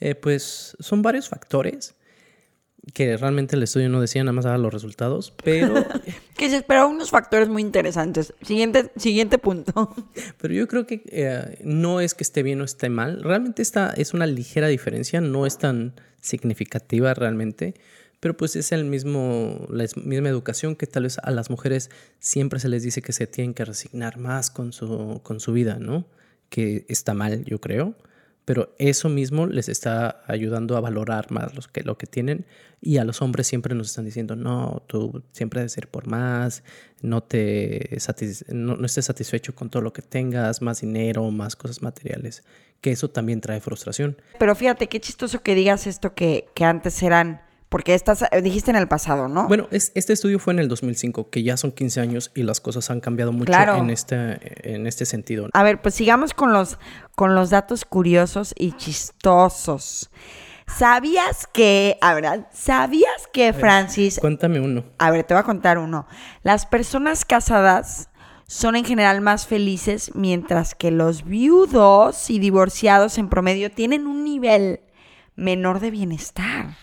Eh, 0.00 0.14
pues 0.14 0.76
son 0.78 1.00
varios 1.00 1.28
factores 1.28 1.94
que 2.92 3.16
realmente 3.16 3.56
el 3.56 3.62
estudio 3.62 3.88
no 3.88 4.00
decía, 4.00 4.22
nada 4.22 4.32
más 4.32 4.44
daba 4.44 4.58
los 4.58 4.72
resultados, 4.72 5.32
pero... 5.42 5.74
que 6.36 6.50
se 6.50 6.56
esperan 6.56 6.88
unos 6.88 7.10
factores 7.10 7.48
muy 7.48 7.62
interesantes. 7.62 8.34
Siguiente, 8.42 8.90
siguiente 8.96 9.38
punto. 9.38 9.94
pero 10.40 10.52
yo 10.52 10.68
creo 10.68 10.86
que 10.86 11.02
eh, 11.06 11.58
no 11.64 12.00
es 12.00 12.14
que 12.14 12.24
esté 12.24 12.42
bien 12.42 12.60
o 12.60 12.64
esté 12.64 12.88
mal, 12.88 13.22
realmente 13.22 13.62
esta 13.62 13.90
es 13.90 14.12
una 14.12 14.26
ligera 14.26 14.68
diferencia, 14.68 15.20
no 15.20 15.46
es 15.46 15.58
tan 15.58 15.94
significativa 16.20 17.14
realmente, 17.14 17.74
pero 18.20 18.36
pues 18.36 18.56
es 18.56 18.72
el 18.72 18.84
mismo, 18.84 19.66
la 19.70 19.86
misma 19.96 20.28
educación 20.28 20.76
que 20.76 20.86
tal 20.86 21.04
vez 21.04 21.18
a 21.18 21.30
las 21.30 21.50
mujeres 21.50 21.90
siempre 22.20 22.58
se 22.58 22.68
les 22.68 22.82
dice 22.82 23.02
que 23.02 23.12
se 23.12 23.26
tienen 23.26 23.54
que 23.54 23.64
resignar 23.64 24.18
más 24.18 24.50
con 24.50 24.72
su, 24.72 25.20
con 25.22 25.40
su 25.40 25.52
vida, 25.52 25.78
¿no? 25.78 26.06
Que 26.48 26.86
está 26.88 27.12
mal, 27.14 27.44
yo 27.44 27.60
creo 27.60 27.94
pero 28.44 28.74
eso 28.78 29.08
mismo 29.08 29.46
les 29.46 29.68
está 29.68 30.22
ayudando 30.26 30.76
a 30.76 30.80
valorar 30.80 31.30
más 31.30 31.54
los 31.54 31.68
que, 31.68 31.82
lo 31.82 31.96
que 31.96 32.06
tienen 32.06 32.46
y 32.80 32.98
a 32.98 33.04
los 33.04 33.22
hombres 33.22 33.46
siempre 33.46 33.74
nos 33.74 33.88
están 33.88 34.04
diciendo, 34.04 34.36
no, 34.36 34.82
tú 34.86 35.22
siempre 35.32 35.60
debes 35.60 35.72
ser 35.72 35.88
por 35.88 36.06
más, 36.06 36.62
no, 37.00 37.22
te 37.22 37.96
no, 38.48 38.84
estés 38.84 39.06
satisfecho 39.06 39.54
con 39.54 39.70
todo 39.70 39.82
lo 39.82 39.92
que 39.92 40.02
tengas, 40.02 40.60
más 40.60 40.82
dinero, 40.82 41.30
más 41.30 41.56
cosas 41.56 41.80
materiales, 41.80 42.44
que 42.82 42.92
eso 42.92 43.08
también 43.08 43.40
trae 43.40 43.60
frustración. 43.60 44.18
Pero 44.38 44.54
fíjate, 44.54 44.88
qué 44.88 45.00
chistoso 45.00 45.42
que 45.42 45.54
digas 45.54 45.86
esto 45.86 46.14
que, 46.14 46.46
que 46.54 46.64
antes 46.64 47.02
eran 47.02 47.43
porque 47.74 47.92
estás, 47.92 48.22
eh, 48.30 48.40
dijiste 48.40 48.70
en 48.70 48.76
el 48.76 48.86
pasado, 48.86 49.26
¿no? 49.26 49.48
Bueno, 49.48 49.66
este 49.72 50.12
estudio 50.12 50.38
fue 50.38 50.52
en 50.52 50.60
el 50.60 50.68
2005, 50.68 51.28
que 51.28 51.42
ya 51.42 51.56
son 51.56 51.72
15 51.72 52.00
años 52.00 52.30
y 52.32 52.44
las 52.44 52.60
cosas 52.60 52.88
han 52.88 53.00
cambiado 53.00 53.32
mucho 53.32 53.52
en, 53.52 53.90
este, 53.90 54.38
en 54.76 54.86
este 54.86 55.04
sentido. 55.04 55.48
A 55.52 55.64
ver, 55.64 55.82
pues 55.82 55.96
sigamos 55.96 56.34
con 56.34 56.52
los, 56.52 56.78
con 57.16 57.34
los 57.34 57.50
datos 57.50 57.84
curiosos 57.84 58.54
y 58.56 58.74
chistosos. 58.74 60.12
¿Sabías 60.68 61.48
que, 61.52 61.98
a 62.00 62.14
ver, 62.14 62.46
¿sabías 62.52 63.28
que, 63.32 63.52
Francis? 63.52 64.20
Cuéntame 64.20 64.60
uno. 64.60 64.84
A 64.98 65.10
ver, 65.10 65.24
te 65.24 65.34
voy 65.34 65.40
a 65.40 65.44
contar 65.44 65.78
uno. 65.78 66.06
Las 66.44 66.66
personas 66.66 67.24
casadas 67.24 68.08
son 68.46 68.76
en 68.76 68.84
general 68.84 69.20
más 69.20 69.48
felices, 69.48 70.12
mientras 70.14 70.76
que 70.76 70.92
los 70.92 71.24
viudos 71.24 72.30
y 72.30 72.38
divorciados 72.38 73.18
en 73.18 73.28
promedio 73.28 73.72
tienen 73.72 74.06
un 74.06 74.22
nivel 74.22 74.78
menor 75.34 75.80
de 75.80 75.90
bienestar. 75.90 76.76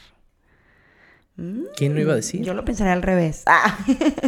¿Quién 1.76 1.96
lo 1.96 2.02
iba 2.02 2.14
a 2.14 2.16
decir? 2.16 2.42
Yo 2.44 2.54
lo 2.54 2.66
pensaría 2.66 2.94
al 2.94 3.02
revés. 3.02 3.44
Ah. 3.54 3.78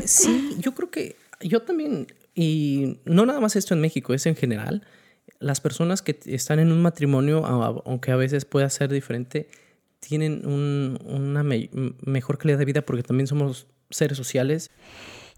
Sí, 0.05 0.55
yo 0.59 0.73
creo 0.73 0.89
que 0.91 1.15
yo 1.41 1.61
también, 1.61 2.07
y 2.35 2.99
no 3.05 3.25
nada 3.25 3.39
más 3.39 3.55
esto 3.55 3.73
en 3.73 3.81
México, 3.81 4.13
es 4.13 4.25
en 4.25 4.35
general, 4.35 4.83
las 5.39 5.61
personas 5.61 6.01
que 6.01 6.19
están 6.25 6.59
en 6.59 6.71
un 6.71 6.81
matrimonio, 6.81 7.45
aunque 7.45 8.11
a 8.11 8.15
veces 8.15 8.45
pueda 8.45 8.69
ser 8.69 8.91
diferente, 8.91 9.49
tienen 9.99 10.45
una 10.45 11.43
mejor 11.43 12.37
calidad 12.37 12.59
de 12.59 12.65
vida 12.65 12.81
porque 12.81 13.03
también 13.03 13.27
somos 13.27 13.67
seres 13.89 14.17
sociales. 14.17 14.71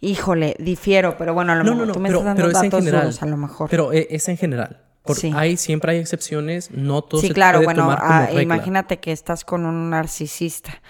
Híjole, 0.02 0.56
difiero, 0.60 1.18
pero 1.18 1.34
bueno, 1.34 1.54
a 1.54 1.56
lo 1.56 1.64
mejor 1.64 1.92
tú 1.92 2.00
me 2.00 2.10
estás 2.10 2.24
dando 2.24 2.48
datos 2.48 2.64
en 2.64 2.72
general, 2.72 3.18
a 3.20 3.26
lo 3.26 3.38
mejor. 3.38 3.70
Pero 3.70 3.94
e, 3.94 4.08
es 4.10 4.28
en 4.28 4.38
general. 4.38 4.82
Porque 5.04 5.32
hay, 5.36 5.56
siempre 5.56 5.92
hay 5.92 6.00
excepciones, 6.00 6.72
no 6.72 7.04
todo 7.04 7.22
sí, 7.22 7.28
se 7.28 7.34
claro, 7.34 7.60
puede 7.60 7.66
bueno, 7.66 7.84
tomar 7.84 8.00
como 8.00 8.12
ah, 8.12 8.42
imagínate 8.42 9.00
que 9.00 9.12
estás 9.12 9.46
con 9.46 9.66
un 9.68 9.92
narcisista 9.92 10.82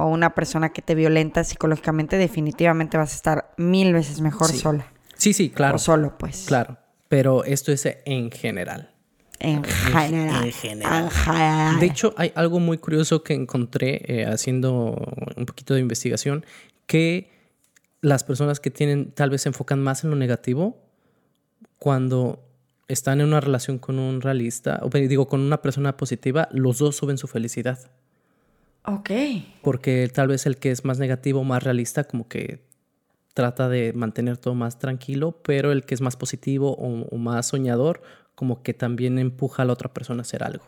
o 0.00 0.08
una 0.08 0.34
persona 0.34 0.70
que 0.70 0.82
te 0.82 0.94
violenta 0.94 1.44
psicológicamente, 1.44 2.16
definitivamente 2.16 2.96
vas 2.96 3.12
a 3.12 3.16
estar 3.16 3.54
mil 3.56 3.92
veces 3.92 4.20
mejor 4.20 4.48
sola. 4.48 4.86
Sí, 5.16 5.32
sí, 5.32 5.50
claro. 5.50 5.76
O 5.76 5.78
solo, 5.78 6.16
pues. 6.18 6.44
Claro. 6.46 6.78
Pero 7.08 7.44
esto 7.44 7.72
es 7.72 7.86
en 8.04 8.30
general. 8.30 8.90
En 9.38 9.64
general. 9.64 10.44
En 10.44 10.52
general. 10.52 11.80
De 11.80 11.86
hecho, 11.86 12.14
hay 12.16 12.32
algo 12.34 12.60
muy 12.60 12.78
curioso 12.78 13.22
que 13.22 13.34
encontré 13.34 14.02
eh, 14.06 14.26
haciendo 14.26 14.96
un 15.36 15.46
poquito 15.46 15.74
de 15.74 15.80
investigación, 15.80 16.44
que 16.86 17.30
las 18.00 18.24
personas 18.24 18.60
que 18.60 18.70
tienen, 18.70 19.12
tal 19.12 19.30
vez 19.30 19.42
se 19.42 19.48
enfocan 19.48 19.82
más 19.82 20.04
en 20.04 20.10
lo 20.10 20.16
negativo 20.16 20.78
cuando 21.78 22.42
están 22.88 23.20
en 23.20 23.28
una 23.28 23.40
relación 23.40 23.78
con 23.78 23.98
un 23.98 24.20
realista, 24.20 24.80
o 24.82 24.88
digo, 24.90 25.28
con 25.28 25.40
una 25.40 25.62
persona 25.62 25.96
positiva, 25.96 26.48
los 26.52 26.78
dos 26.78 26.96
suben 26.96 27.18
su 27.18 27.26
felicidad. 27.26 27.78
Ok. 28.84 29.10
Porque 29.62 30.10
tal 30.12 30.28
vez 30.28 30.46
el 30.46 30.56
que 30.56 30.70
es 30.70 30.84
más 30.84 30.98
negativo, 30.98 31.44
más 31.44 31.62
realista, 31.62 32.04
como 32.04 32.28
que 32.28 32.64
trata 33.34 33.68
de 33.68 33.92
mantener 33.92 34.36
todo 34.36 34.54
más 34.54 34.78
tranquilo, 34.78 35.32
pero 35.42 35.72
el 35.72 35.84
que 35.84 35.94
es 35.94 36.00
más 36.00 36.16
positivo 36.16 36.74
o, 36.74 37.16
más 37.16 37.46
soñador, 37.46 38.02
como 38.34 38.62
que 38.62 38.74
también 38.74 39.18
empuja 39.18 39.62
a 39.62 39.66
la 39.66 39.72
otra 39.72 39.92
persona 39.92 40.20
a 40.20 40.22
hacer 40.22 40.42
algo. 40.42 40.64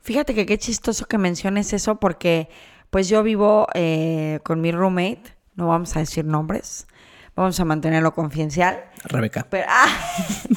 Fíjate 0.00 0.34
que 0.34 0.46
qué 0.46 0.58
chistoso 0.58 1.06
que 1.06 1.18
menciones 1.18 1.72
eso 1.72 1.96
porque 1.96 2.48
pues 2.90 3.08
yo 3.08 3.22
vivo 3.22 3.66
eh, 3.74 4.38
con 4.44 4.60
mi 4.60 4.70
roommate, 4.70 5.22
no 5.56 5.66
vamos 5.66 5.96
a 5.96 6.00
decir 6.00 6.24
nombres, 6.24 6.86
vamos 7.34 7.58
a 7.58 7.64
mantenerlo 7.64 8.14
confidencial. 8.14 8.84
Rebeca. 9.04 9.46
Pero, 9.50 9.66
ah, 9.68 9.88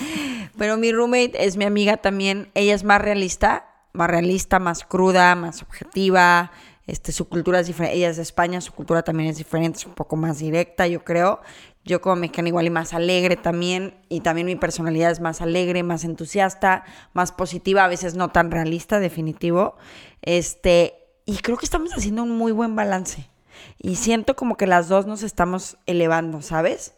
pero 0.57 0.77
mi 0.77 0.91
roommate 0.91 1.45
es 1.45 1.57
mi 1.57 1.65
amiga 1.65 1.97
también, 1.97 2.51
ella 2.53 2.75
es 2.75 2.83
más 2.83 3.01
realista, 3.01 3.65
más 3.93 4.09
realista, 4.09 4.59
más 4.59 4.83
cruda, 4.83 5.33
más 5.35 5.63
objetiva, 5.63 6.51
este, 6.89 7.11
su 7.11 7.29
cultura 7.29 7.59
es 7.59 7.67
diferente, 7.67 7.97
ella 7.97 8.09
es 8.09 8.17
de 8.17 8.23
España, 8.23 8.61
su 8.61 8.73
cultura 8.73 9.03
también 9.03 9.29
es 9.29 9.37
diferente, 9.37 9.77
es 9.77 9.85
un 9.85 9.93
poco 9.93 10.15
más 10.15 10.39
directa, 10.39 10.87
yo 10.87 11.03
creo. 11.03 11.39
Yo 11.85 12.01
como 12.01 12.15
mexicana 12.15 12.47
igual 12.47 12.65
y 12.65 12.71
más 12.71 12.93
alegre 12.93 13.35
también, 13.35 13.95
y 14.09 14.21
también 14.21 14.47
mi 14.47 14.55
personalidad 14.55 15.11
es 15.11 15.19
más 15.19 15.39
alegre, 15.41 15.83
más 15.83 16.03
entusiasta, 16.03 16.83
más 17.13 17.31
positiva, 17.31 17.83
a 17.83 17.87
veces 17.87 18.15
no 18.15 18.29
tan 18.29 18.49
realista, 18.49 18.99
definitivo. 18.99 19.77
Este, 20.23 20.95
y 21.25 21.37
creo 21.37 21.57
que 21.57 21.65
estamos 21.65 21.91
haciendo 21.93 22.23
un 22.23 22.31
muy 22.31 22.51
buen 22.51 22.75
balance. 22.75 23.29
Y 23.77 23.95
siento 23.95 24.35
como 24.35 24.57
que 24.57 24.65
las 24.65 24.87
dos 24.89 25.05
nos 25.05 25.21
estamos 25.21 25.77
elevando, 25.85 26.41
¿sabes? 26.41 26.95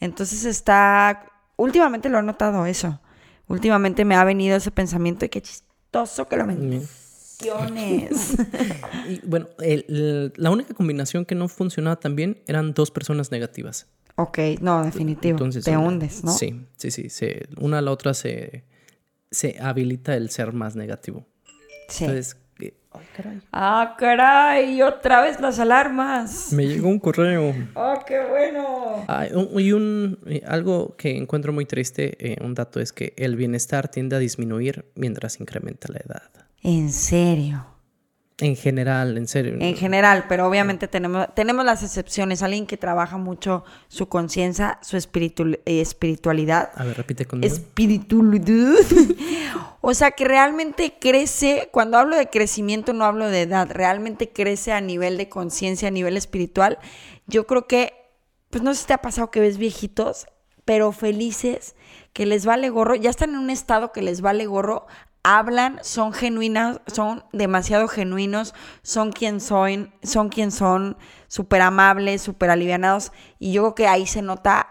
Entonces 0.00 0.44
está, 0.46 1.30
últimamente 1.56 2.08
lo 2.08 2.18
he 2.18 2.22
notado 2.22 2.64
eso. 2.64 3.00
Últimamente 3.48 4.04
me 4.06 4.16
ha 4.16 4.24
venido 4.24 4.56
ese 4.56 4.70
pensamiento 4.70 5.20
de 5.20 5.30
qué 5.30 5.42
chistoso 5.42 6.26
que 6.26 6.36
lo 6.36 6.46
mencionas 6.46 7.06
y 9.08 9.20
bueno, 9.26 9.48
la 9.58 10.50
única 10.50 10.74
combinación 10.74 11.24
que 11.24 11.34
no 11.34 11.48
funcionaba 11.48 11.96
tan 11.96 12.16
bien 12.16 12.42
eran 12.46 12.72
dos 12.74 12.90
personas 12.90 13.30
negativas. 13.30 13.86
Ok, 14.16 14.38
no, 14.60 14.82
definitivo. 14.82 15.38
Te 15.62 15.76
hundes, 15.76 16.24
¿no? 16.24 16.32
Sí, 16.32 16.66
sí, 16.76 16.90
sí. 16.90 17.10
Se, 17.10 17.48
una 17.60 17.78
a 17.78 17.82
la 17.82 17.90
otra 17.90 18.14
se, 18.14 18.64
se 19.30 19.58
habilita 19.60 20.16
el 20.16 20.30
ser 20.30 20.54
más 20.54 20.74
negativo. 20.74 21.26
Sí. 21.88 22.04
Entonces, 22.04 22.38
¡ah, 22.92 23.00
caray! 23.14 23.42
¡Ah, 23.52 23.96
caray! 23.98 24.82
Otra 24.82 25.20
vez 25.20 25.38
las 25.38 25.58
alarmas. 25.58 26.50
Me 26.52 26.66
llegó 26.66 26.88
un 26.88 26.98
correo. 26.98 27.54
¡Ah, 27.74 28.02
qué 28.06 28.20
bueno! 28.24 29.04
y 29.60 29.72
un, 29.72 30.18
algo 30.46 30.96
que 30.96 31.16
encuentro 31.16 31.52
muy 31.52 31.66
triste, 31.66 32.16
eh, 32.18 32.38
un 32.42 32.54
dato 32.54 32.80
es 32.80 32.94
que 32.94 33.12
el 33.18 33.36
bienestar 33.36 33.88
tiende 33.88 34.16
a 34.16 34.18
disminuir 34.18 34.86
mientras 34.94 35.40
incrementa 35.40 35.92
la 35.92 35.98
edad. 35.98 36.45
¿En 36.66 36.90
serio? 36.92 37.64
En 38.38 38.56
general, 38.56 39.16
en 39.16 39.28
serio. 39.28 39.56
En 39.60 39.76
general, 39.76 40.24
pero 40.28 40.46
obviamente 40.48 40.88
tenemos, 40.88 41.32
tenemos 41.34 41.64
las 41.64 41.82
excepciones. 41.84 42.42
Alguien 42.42 42.66
que 42.66 42.76
trabaja 42.76 43.16
mucho 43.18 43.64
su 43.88 44.08
conciencia, 44.08 44.78
su 44.82 44.96
espiritu- 44.98 45.58
espiritualidad. 45.64 46.70
A 46.74 46.84
ver, 46.84 46.96
repite 46.96 47.24
conmigo. 47.24 47.50
Espiritualidad. 47.54 48.74
o 49.80 49.94
sea, 49.94 50.10
que 50.10 50.24
realmente 50.26 50.96
crece. 51.00 51.70
Cuando 51.72 51.98
hablo 51.98 52.16
de 52.16 52.28
crecimiento, 52.28 52.92
no 52.92 53.04
hablo 53.04 53.28
de 53.28 53.42
edad. 53.42 53.68
Realmente 53.70 54.28
crece 54.30 54.72
a 54.72 54.80
nivel 54.80 55.16
de 55.18 55.28
conciencia, 55.28 55.88
a 55.88 55.92
nivel 55.92 56.16
espiritual. 56.16 56.78
Yo 57.28 57.46
creo 57.46 57.66
que, 57.66 57.94
pues 58.50 58.62
no 58.62 58.74
sé 58.74 58.80
si 58.80 58.86
te 58.88 58.92
ha 58.92 58.98
pasado 58.98 59.30
que 59.30 59.40
ves 59.40 59.56
viejitos, 59.56 60.26
pero 60.66 60.90
felices, 60.92 61.76
que 62.12 62.26
les 62.26 62.44
vale 62.44 62.68
gorro. 62.70 62.96
Ya 62.96 63.08
están 63.08 63.30
en 63.30 63.36
un 63.36 63.50
estado 63.50 63.92
que 63.92 64.02
les 64.02 64.20
vale 64.20 64.44
gorro 64.46 64.86
hablan, 65.26 65.78
son 65.82 66.12
genuinas, 66.12 66.80
son 66.86 67.24
demasiado 67.32 67.88
genuinos, 67.88 68.54
son 68.82 69.10
quien 69.10 69.40
son, 69.40 69.92
son 70.02 70.28
quien 70.28 70.52
son, 70.52 70.96
súper 71.26 71.62
amables, 71.62 72.22
súper 72.22 72.50
alivianados. 72.50 73.10
Y 73.40 73.52
yo 73.52 73.62
creo 73.62 73.74
que 73.74 73.86
ahí 73.88 74.06
se 74.06 74.22
nota 74.22 74.68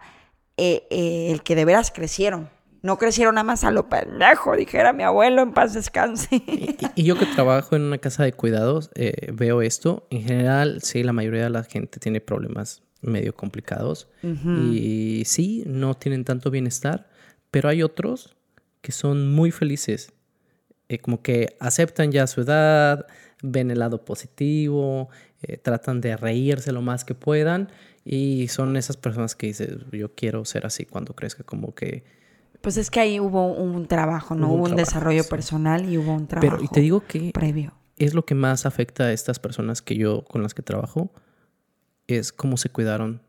eh, 0.56 0.88
eh, 0.90 1.32
el 1.32 1.44
que 1.44 1.56
de 1.56 1.66
veras 1.66 1.92
crecieron. 1.92 2.50
No 2.82 2.98
crecieron 2.98 3.36
nada 3.36 3.44
más 3.44 3.64
a 3.66 3.72
lo 3.72 3.90
pendejo, 3.90 4.56
dijera 4.56 4.94
mi 4.94 5.04
abuelo, 5.04 5.42
en 5.42 5.52
paz 5.52 5.74
descanse. 5.74 6.36
Y, 6.36 6.78
y 6.96 7.04
yo 7.04 7.18
que 7.18 7.26
trabajo 7.26 7.76
en 7.76 7.82
una 7.82 7.98
casa 7.98 8.24
de 8.24 8.32
cuidados, 8.32 8.92
eh, 8.96 9.32
veo 9.34 9.62
esto. 9.62 10.08
En 10.10 10.24
general, 10.24 10.80
sí, 10.84 11.04
la 11.04 11.12
mayoría 11.12 11.44
de 11.44 11.50
la 11.50 11.64
gente 11.64 12.00
tiene 12.00 12.22
problemas 12.22 12.84
medio 13.02 13.36
complicados. 13.36 14.08
Y 14.24 15.24
sí, 15.26 15.64
no 15.66 15.96
tienen 15.96 16.24
tanto 16.24 16.50
bienestar, 16.50 17.10
pero 17.52 17.70
hay 17.70 17.84
otros 17.84 18.36
que 18.82 18.92
son 18.92 19.30
muy 19.32 19.52
felices. 19.52 20.14
Eh, 20.90 21.00
como 21.00 21.22
que 21.22 21.56
aceptan 21.60 22.12
ya 22.12 22.28
su 22.28 22.42
edad, 22.42 23.08
ven 23.42 23.72
el 23.72 23.80
lado 23.80 24.06
positivo, 24.06 25.10
eh, 25.42 25.58
tratan 25.58 26.02
de 26.02 26.16
reírse 26.18 26.72
lo 26.72 26.82
más 26.82 27.06
que 27.06 27.16
puedan. 27.16 27.70
Y 28.04 28.48
son 28.50 28.78
esas 28.78 28.98
personas 28.98 29.36
que 29.36 29.48
dicen, 29.48 29.86
yo 29.92 30.14
quiero 30.14 30.46
ser 30.46 30.66
así 30.66 30.86
cuando 30.86 31.16
crezca, 31.16 31.44
como 31.44 31.74
que... 31.74 32.04
Pues 32.62 32.78
es 32.78 32.90
que 32.92 33.00
ahí 33.00 33.20
hubo 33.20 33.48
un 33.54 33.88
trabajo, 33.88 34.36
¿no? 34.36 34.48
Hubo 34.48 34.54
un 34.54 34.60
Hubo 34.60 34.64
un, 34.66 34.70
trabajo, 34.76 34.86
desarrollo 34.92 35.24
sí. 35.24 35.30
personal 35.30 35.90
y 35.92 35.98
hubo 35.98 36.14
un 36.14 36.28
trabajo 36.28 36.56
Pero, 36.58 36.64
y 36.64 36.68
te 36.68 36.80
digo 36.82 37.02
que 37.08 37.32
previo. 37.34 37.74
es 37.98 38.14
lo 38.14 38.26
que 38.26 38.36
más 38.36 38.66
afecta 38.66 39.06
a 39.06 39.12
estas 39.12 39.40
personas 39.40 39.82
que 39.82 39.96
yo 39.98 40.24
con 40.26 40.44
las 40.44 40.54
que 40.54 40.62
trabajo 40.62 41.12
es 42.08 42.32
cómo 42.32 42.58
se 42.58 42.70
cuidaron 42.70 43.22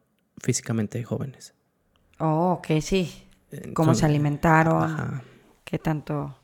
físicamente 0.43 0.99
de 0.99 1.05
jóvenes. 1.05 1.55
Oh, 2.19 2.53
ok, 2.59 2.81
sí. 2.81 3.25
Cómo 3.51 3.93
Entonces, 3.93 3.99
se 4.01 4.07
alimentaron, 4.07 4.83
Ajá. 4.83 5.23
qué 5.65 5.79
tanto... 5.79 6.37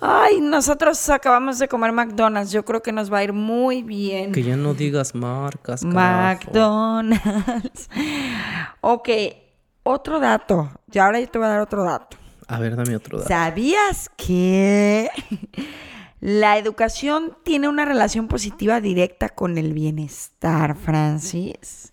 Ay, 0.00 0.40
nosotros 0.40 1.08
acabamos 1.10 1.58
de 1.58 1.66
comer 1.68 1.92
McDonald's. 1.92 2.52
Yo 2.52 2.64
creo 2.64 2.82
que 2.82 2.92
nos 2.92 3.12
va 3.12 3.18
a 3.18 3.24
ir 3.24 3.32
muy 3.32 3.82
bien. 3.82 4.32
Que 4.32 4.42
ya 4.42 4.56
no 4.56 4.74
digas 4.74 5.14
marcas. 5.14 5.82
carajo. 5.82 6.44
McDonald's. 6.44 7.88
Ok, 8.80 9.08
otro 9.82 10.20
dato. 10.20 10.70
Y 10.92 10.98
ahora 10.98 11.18
yo 11.20 11.28
te 11.28 11.38
voy 11.38 11.46
a 11.46 11.50
dar 11.50 11.60
otro 11.60 11.82
dato. 11.84 12.16
A 12.46 12.58
ver, 12.60 12.76
dame 12.76 12.94
otro 12.96 13.18
dato. 13.18 13.28
¿Sabías 13.28 14.08
que 14.16 15.10
la 16.20 16.58
educación 16.58 17.36
tiene 17.44 17.68
una 17.68 17.84
relación 17.84 18.28
positiva 18.28 18.80
directa 18.80 19.28
con 19.30 19.58
el 19.58 19.72
bienestar, 19.72 20.76
Francis? 20.76 21.92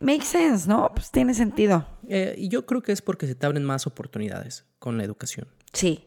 Makes 0.00 0.26
sense, 0.26 0.68
¿no? 0.68 0.90
Pues 0.94 1.10
tiene 1.10 1.34
sentido. 1.34 1.86
Eh, 2.08 2.34
y 2.38 2.48
yo 2.48 2.64
creo 2.64 2.80
que 2.82 2.92
es 2.92 3.02
porque 3.02 3.26
se 3.26 3.34
te 3.34 3.44
abren 3.44 3.64
más 3.64 3.86
oportunidades 3.86 4.64
con 4.78 4.96
la 4.96 5.04
educación. 5.04 5.48
Sí. 5.72 6.04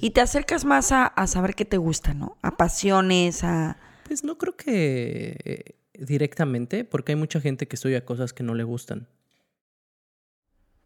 Y 0.00 0.10
te 0.10 0.20
acercas 0.20 0.64
más 0.64 0.92
a, 0.92 1.06
a 1.06 1.26
saber 1.26 1.54
qué 1.54 1.64
te 1.64 1.76
gusta, 1.76 2.14
¿no? 2.14 2.36
A 2.42 2.56
pasiones, 2.56 3.44
a... 3.44 3.78
Pues 4.04 4.24
no 4.24 4.38
creo 4.38 4.56
que 4.56 5.36
eh, 5.44 5.74
directamente, 5.98 6.84
porque 6.84 7.12
hay 7.12 7.16
mucha 7.16 7.40
gente 7.40 7.66
que 7.68 7.76
estudia 7.76 8.04
cosas 8.04 8.32
que 8.32 8.42
no 8.42 8.54
le 8.54 8.64
gustan. 8.64 9.08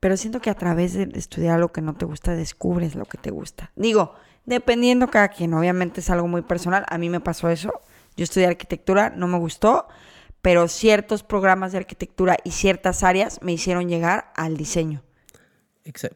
Pero 0.00 0.16
siento 0.16 0.40
que 0.40 0.50
a 0.50 0.54
través 0.54 0.94
de 0.94 1.08
estudiar 1.14 1.60
lo 1.60 1.70
que 1.70 1.80
no 1.80 1.94
te 1.94 2.04
gusta, 2.04 2.34
descubres 2.34 2.96
lo 2.96 3.04
que 3.04 3.18
te 3.18 3.30
gusta. 3.30 3.70
Digo, 3.76 4.14
dependiendo 4.44 5.08
cada 5.08 5.28
quien, 5.28 5.54
obviamente 5.54 6.00
es 6.00 6.10
algo 6.10 6.26
muy 6.26 6.42
personal. 6.42 6.84
A 6.88 6.98
mí 6.98 7.08
me 7.08 7.20
pasó 7.20 7.48
eso. 7.50 7.72
Yo 8.16 8.24
estudié 8.24 8.48
arquitectura, 8.48 9.10
no 9.10 9.28
me 9.28 9.38
gustó, 9.38 9.86
pero 10.40 10.66
ciertos 10.66 11.22
programas 11.22 11.70
de 11.70 11.78
arquitectura 11.78 12.36
y 12.42 12.50
ciertas 12.50 13.04
áreas 13.04 13.40
me 13.42 13.52
hicieron 13.52 13.88
llegar 13.88 14.32
al 14.34 14.56
diseño. 14.56 15.04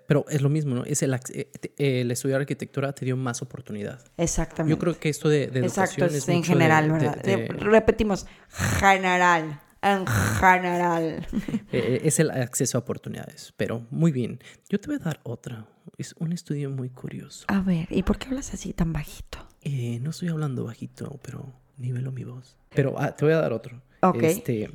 Pero 0.06 0.24
es 0.28 0.42
lo 0.42 0.48
mismo, 0.48 0.74
¿no? 0.76 0.84
Es 0.84 1.02
el, 1.02 1.12
eh, 1.34 1.50
el 1.78 2.10
estudiar 2.10 2.40
arquitectura 2.40 2.92
te 2.92 3.04
dio 3.04 3.16
más 3.16 3.42
oportunidad. 3.42 4.00
Exactamente. 4.16 4.70
Yo 4.70 4.78
creo 4.78 4.98
que 4.98 5.08
esto 5.08 5.28
de, 5.28 5.48
de 5.48 5.60
Exacto, 5.60 6.04
educación 6.04 6.14
es 6.14 6.28
en 6.28 6.36
mucho 6.36 6.52
general, 6.52 6.86
de- 6.86 6.92
¿verdad? 6.92 7.22
de- 7.22 7.32
Eh, 7.34 7.48
Repetimos, 7.48 8.26
general, 8.48 9.60
en 9.82 10.06
general. 10.06 11.26
Eh, 11.72 12.00
es 12.04 12.20
el 12.20 12.30
acceso 12.30 12.78
a 12.78 12.80
oportunidades, 12.80 13.52
pero 13.56 13.86
muy 13.90 14.12
bien. 14.12 14.38
Yo 14.68 14.78
te 14.80 14.86
voy 14.86 14.96
a 14.96 15.04
dar 15.04 15.20
otra. 15.24 15.66
Es 15.98 16.14
un 16.18 16.32
estudio 16.32 16.70
muy 16.70 16.90
curioso. 16.90 17.44
A 17.48 17.60
ver, 17.60 17.86
¿y 17.90 18.02
por 18.04 18.18
qué 18.18 18.28
hablas 18.28 18.54
así 18.54 18.72
tan 18.72 18.92
bajito? 18.92 19.38
Eh, 19.62 19.98
no 20.00 20.10
estoy 20.10 20.28
hablando 20.28 20.64
bajito, 20.64 21.18
pero 21.22 21.52
nivelo 21.76 22.12
mi 22.12 22.22
voz. 22.24 22.56
Pero 22.70 22.94
ah, 22.98 23.16
te 23.16 23.24
voy 23.24 23.34
a 23.34 23.38
dar 23.38 23.52
otro. 23.52 23.82
Ok. 24.00 24.22
Este, 24.22 24.70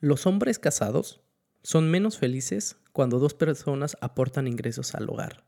los 0.00 0.26
hombres 0.26 0.58
casados 0.58 1.21
son 1.62 1.90
menos 1.90 2.18
felices 2.18 2.76
cuando 2.92 3.18
dos 3.18 3.34
personas 3.34 3.96
aportan 4.00 4.46
ingresos 4.46 4.94
al 4.94 5.08
hogar, 5.08 5.44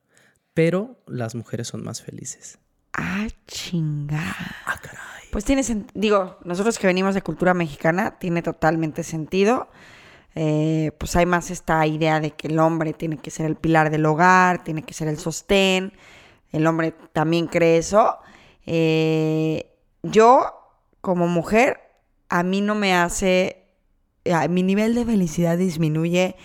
pero 0.55 1.03
las 1.07 1.35
mujeres 1.35 1.68
son 1.68 1.83
más 1.83 2.03
felices. 2.03 2.59
Ah, 2.92 3.27
chingada. 3.46 4.57
Ah, 4.66 4.79
caray. 4.81 5.29
Pues 5.31 5.44
tiene 5.44 5.64
sentido. 5.64 6.00
Digo, 6.00 6.38
nosotros 6.44 6.79
que 6.79 6.87
venimos 6.87 7.14
de 7.14 7.22
cultura 7.22 7.55
mexicana, 7.55 8.18
tiene 8.18 8.40
totalmente 8.40 9.03
sentido. 9.03 9.68
Eh, 10.37 10.92
pues 10.98 11.14
hay 11.16 11.27
más 11.27 11.50
esta 11.50 11.87
idea 11.87 12.20
de 12.20 12.33
que 12.33 12.48
el 12.48 12.59
hombre 12.59 12.92
tiene 12.92 13.18
que 13.18 13.31
ser 13.31 13.46
el 13.46 13.57
pilar 13.57 13.90
del 13.90 14.07
hogar, 14.07 14.64
tiene 14.64 14.83
que 14.83 14.94
ser 14.94 15.09
el 15.09 15.18
sostén. 15.18 15.92
El 16.53 16.66
hombre 16.66 16.94
también 17.12 17.46
cree 17.48 17.79
eso. 17.79 18.18
Eh, 18.64 19.70
yo, 20.03 20.53
como 21.00 21.27
mujer, 21.27 21.81
a 22.29 22.42
mí 22.42 22.61
no 22.61 22.74
me 22.74 22.94
hace. 22.94 23.63
A- 24.32 24.48
mi 24.48 24.62
nivel 24.62 24.94
de 24.94 25.04
felicidad 25.04 25.58
disminuye 25.58 26.37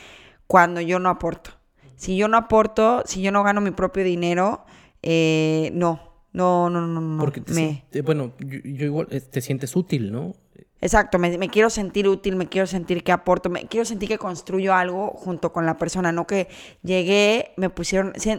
cuando 0.47 0.81
yo 0.81 0.99
no 0.99 1.09
aporto. 1.09 1.51
Si 1.95 2.15
yo 2.15 2.27
no 2.27 2.37
aporto, 2.37 3.03
si 3.05 3.21
yo 3.21 3.31
no 3.31 3.43
gano 3.43 3.61
mi 3.61 3.71
propio 3.71 4.03
dinero, 4.03 4.65
eh, 5.01 5.71
no. 5.73 6.07
No, 6.31 6.69
no, 6.69 6.81
no, 6.85 7.01
no. 7.01 7.19
Porque 7.23 7.41
te 7.41 7.53
me... 7.53 7.85
eh, 7.91 8.01
bueno, 8.01 8.33
yo, 8.39 8.59
yo 8.63 8.85
igual 8.85 9.07
eh, 9.09 9.19
te 9.19 9.41
sientes 9.41 9.75
útil, 9.75 10.11
¿no? 10.11 10.35
Exacto, 10.79 11.17
me, 11.19 11.37
me 11.37 11.49
quiero 11.49 11.69
sentir 11.69 12.07
útil, 12.07 12.35
me 12.35 12.47
quiero 12.47 12.67
sentir 12.67 13.03
que 13.03 13.11
aporto, 13.11 13.49
me 13.49 13.65
quiero 13.65 13.83
sentir 13.83 14.07
que 14.09 14.17
construyo 14.19 14.73
algo 14.73 15.09
junto 15.09 15.51
con 15.51 15.65
la 15.65 15.77
persona, 15.77 16.11
no 16.11 16.25
que 16.27 16.47
llegué, 16.83 17.51
me 17.57 17.69
pusieron... 17.69 18.13
Si, 18.15 18.31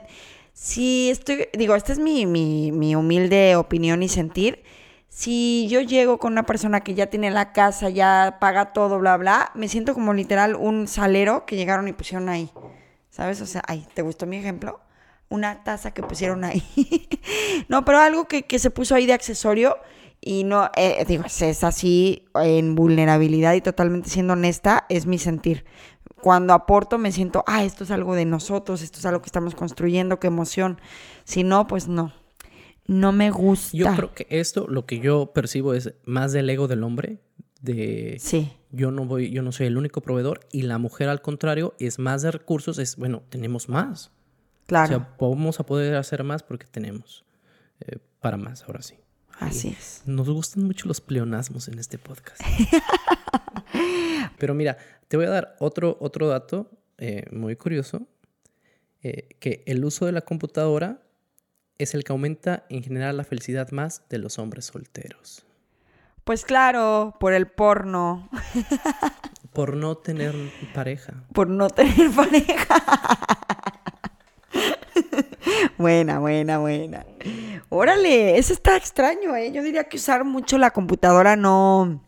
si 0.53 1.11
estoy, 1.11 1.49
digo, 1.53 1.75
esta 1.75 1.93
es 1.93 1.99
mi, 1.99 2.27
mi, 2.27 2.71
mi 2.73 2.95
humilde 2.95 3.57
opinión 3.57 4.03
y 4.03 4.09
sentir. 4.09 4.63
Si 5.13 5.67
yo 5.69 5.81
llego 5.81 6.19
con 6.19 6.33
una 6.33 6.45
persona 6.47 6.81
que 6.83 6.95
ya 6.95 7.09
tiene 7.09 7.31
la 7.33 7.53
casa, 7.53 7.91
ya 7.91 8.39
paga 8.41 8.73
todo, 8.73 8.99
bla, 9.01 9.17
bla, 9.17 9.51
me 9.55 9.67
siento 9.69 9.93
como 9.93 10.15
literal 10.15 10.55
un 10.55 10.87
salero 10.87 11.45
que 11.47 11.57
llegaron 11.57 11.89
y 11.89 11.93
pusieron 11.93 12.29
ahí. 12.29 12.51
¿Sabes? 13.11 13.41
O 13.41 13.47
sea, 13.47 13.63
ay, 13.67 13.87
¿te 13.93 14.03
gustó 14.03 14.25
mi 14.27 14.37
ejemplo? 14.37 14.81
Una 15.29 15.65
taza 15.65 15.91
que 15.93 16.03
pusieron 16.05 16.45
ahí. 16.45 16.63
no, 17.69 17.85
pero 17.85 17.99
algo 17.99 18.27
que, 18.29 18.45
que 18.45 18.61
se 18.61 18.71
puso 18.71 18.95
ahí 18.95 19.05
de 19.07 19.13
accesorio 19.13 19.77
y 20.21 20.45
no, 20.45 20.71
eh, 20.77 21.05
digo, 21.09 21.25
es- 21.27 21.43
es 21.43 21.65
así 21.65 22.25
en 22.35 22.77
vulnerabilidad 22.77 23.55
y 23.55 23.61
totalmente 23.63 24.11
siendo 24.11 24.35
honesta, 24.35 24.87
es 24.89 25.07
mi 25.07 25.19
sentir. 25.19 25.65
Cuando 26.23 26.55
aporto 26.55 26.99
me 26.99 27.11
siento, 27.11 27.43
ah, 27.49 27.65
esto 27.65 27.83
es 27.83 27.91
algo 27.91 28.15
de 28.15 28.27
nosotros, 28.27 28.81
esto 28.83 29.01
es 29.01 29.07
algo 29.07 29.23
que 29.23 29.27
estamos 29.27 29.57
construyendo, 29.57 30.21
qué 30.21 30.29
emoción. 30.29 30.81
Si 31.25 31.43
no, 31.43 31.67
pues 31.67 31.89
no. 31.89 32.13
No 32.91 33.13
me 33.13 33.31
gusta. 33.31 33.77
Yo 33.77 33.95
creo 33.95 34.15
que 34.15 34.27
esto, 34.31 34.67
lo 34.67 34.85
que 34.85 34.99
yo 34.99 35.33
percibo 35.33 35.75
es 35.75 35.95
más 36.07 36.33
del 36.33 36.51
ego 36.51 36.67
del 36.67 36.83
hombre, 36.83 37.21
de 37.61 38.17
Sí, 38.19 38.51
yo 38.73 38.91
no 38.91 39.05
voy, 39.05 39.31
yo 39.31 39.43
no 39.43 39.53
soy 39.53 39.69
el 39.69 39.77
único 39.77 40.01
proveedor, 40.01 40.41
y 40.51 40.63
la 40.63 40.77
mujer 40.79 41.09
al 41.09 41.23
contrario 41.23 41.77
es 41.79 42.01
más 42.01 42.23
de 42.23 42.33
recursos, 42.33 42.81
es 42.81 42.97
bueno, 42.97 43.23
tenemos 43.29 43.69
más. 43.69 44.11
claro. 44.67 44.97
O 44.97 44.99
sea, 44.99 45.17
vamos 45.21 45.61
a 45.61 45.67
poder 45.67 45.95
hacer 45.95 46.25
más 46.25 46.43
porque 46.43 46.67
tenemos 46.67 47.25
eh, 47.79 47.99
para 48.19 48.37
más, 48.37 48.65
ahora 48.65 48.83
sí. 48.83 48.97
así 49.39 49.69
es. 49.69 50.03
Nos 50.07 50.29
gustan 50.29 50.65
mucho 50.65 50.89
los 50.89 51.01
pleonasmos 51.01 51.69
en 51.69 51.79
este 51.79 51.97
podcast. 51.97 52.43
Pero 54.41 54.53
mira, 54.53 54.79
te 55.07 55.17
voy 55.17 55.27
a 55.27 55.31
dar 55.31 55.55
otro, 55.61 55.97
otro 56.01 56.27
dato 56.27 56.73
eh, 56.99 57.23
muy 57.31 57.55
curioso, 57.55 58.09
eh, 59.05 59.29
que 59.39 59.63
el 59.67 59.85
uso 59.85 60.07
de 60.07 60.13
la 60.13 60.23
computadora 60.23 61.05
es 61.83 61.95
el 61.95 62.05
que 62.05 62.13
aumenta 62.13 62.65
en 62.69 62.83
general 62.83 63.17
la 63.17 63.25
felicidad 63.25 63.71
más 63.71 64.03
de 64.09 64.19
los 64.19 64.39
hombres 64.39 64.67
solteros. 64.67 65.45
Pues 66.25 66.45
claro, 66.45 67.17
por 67.19 67.33
el 67.33 67.47
porno, 67.49 68.29
Por 69.53 69.77
no 69.77 69.97
tener 69.97 70.35
pareja. 70.75 71.15
por 71.33 71.49
no 71.49 71.69
tener 71.71 72.11
pareja. 72.15 72.77
buena, 75.79 76.19
buena, 76.19 76.59
buena. 76.59 77.05
Órale, 77.69 78.39
eso 78.39 78.53
está 78.53 78.77
extraño, 78.77 79.35
¿eh? 79.37 79.51
Yo 79.53 79.63
diría 79.63 79.85
que 79.85 79.97
usar 79.97 80.25
mucho 80.25 80.59
la 80.59 80.71
computadora 80.71 81.37
no, 81.37 82.03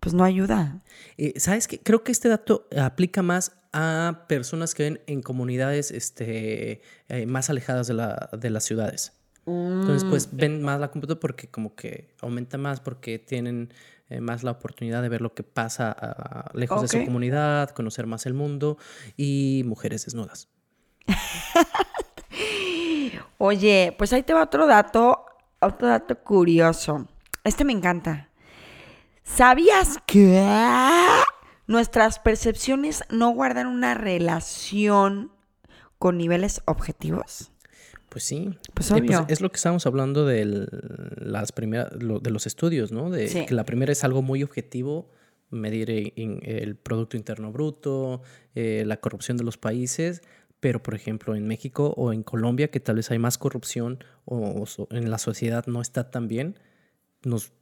pues 0.00 0.14
no 0.14 0.24
ayuda. 0.24 0.80
Eh, 1.16 1.34
¿Sabes 1.38 1.68
qué? 1.68 1.78
Creo 1.80 2.02
que 2.04 2.12
este 2.12 2.28
dato 2.28 2.66
aplica 2.80 3.22
más 3.22 3.52
a 3.80 4.24
personas 4.26 4.74
que 4.74 4.82
ven 4.82 5.00
en 5.06 5.22
comunidades 5.22 5.92
este, 5.92 6.82
eh, 7.08 7.26
más 7.26 7.48
alejadas 7.48 7.86
de, 7.86 7.94
la, 7.94 8.28
de 8.36 8.50
las 8.50 8.64
ciudades. 8.64 9.12
Entonces, 9.46 10.04
pues 10.04 10.32
mm. 10.32 10.36
ven 10.36 10.62
más 10.62 10.80
la 10.80 10.90
computadora 10.90 11.20
porque 11.20 11.48
como 11.48 11.76
que 11.76 12.12
aumenta 12.20 12.58
más, 12.58 12.80
porque 12.80 13.20
tienen 13.20 13.72
eh, 14.10 14.20
más 14.20 14.42
la 14.42 14.50
oportunidad 14.50 15.00
de 15.00 15.08
ver 15.08 15.20
lo 15.20 15.32
que 15.32 15.44
pasa 15.44 15.96
ah, 15.96 16.50
lejos 16.54 16.82
de 16.82 16.88
su 16.88 17.04
comunidad, 17.04 17.70
conocer 17.70 18.06
más 18.06 18.26
el 18.26 18.34
mundo 18.34 18.78
y 19.16 19.62
mujeres 19.64 20.04
desnudas. 20.04 20.48
Oye, 23.38 23.94
pues 23.96 24.12
ahí 24.12 24.24
te 24.24 24.34
va 24.34 24.42
otro 24.42 24.66
dato, 24.66 25.24
otro 25.60 25.86
dato 25.86 26.18
curioso. 26.18 27.06
Este 27.44 27.64
me 27.64 27.72
encanta. 27.72 28.28
¿Sabías 29.22 29.98
que 30.04 30.36
nuestras 31.68 32.18
percepciones 32.18 33.04
no 33.10 33.30
guardan 33.30 33.68
una 33.68 33.94
relación 33.94 35.30
con 35.98 36.18
niveles 36.18 36.62
objetivos? 36.64 37.52
Pues 38.08 38.24
sí. 38.24 38.58
Pues, 38.74 38.88
pues 38.88 38.90
obvio. 38.90 39.26
es 39.28 39.40
lo 39.40 39.50
que 39.50 39.56
estamos 39.56 39.86
hablando 39.86 40.26
de 40.26 40.66
las 41.16 41.52
primeras, 41.52 41.90
de 41.92 42.30
los 42.30 42.46
estudios, 42.46 42.90
¿no? 42.90 43.10
De 43.10 43.46
que 43.46 43.54
la 43.54 43.64
primera 43.64 43.92
es 43.92 44.02
algo 44.02 44.22
muy 44.22 44.42
objetivo, 44.42 45.10
medir 45.50 45.90
el 45.90 46.76
Producto 46.76 47.16
Interno 47.16 47.52
Bruto, 47.52 48.22
eh, 48.54 48.84
la 48.86 48.98
corrupción 48.98 49.36
de 49.36 49.44
los 49.44 49.58
países, 49.58 50.22
pero 50.60 50.82
por 50.82 50.94
ejemplo 50.94 51.34
en 51.34 51.46
México 51.46 51.94
o 51.96 52.12
en 52.12 52.22
Colombia, 52.22 52.68
que 52.68 52.80
tal 52.80 52.96
vez 52.96 53.10
hay 53.10 53.18
más 53.18 53.38
corrupción 53.38 54.02
o, 54.24 54.64
en 54.90 55.10
la 55.10 55.18
sociedad 55.18 55.66
no 55.66 55.80
está 55.80 56.10
tan 56.10 56.28
bien, 56.28 56.58
nos 57.22 57.52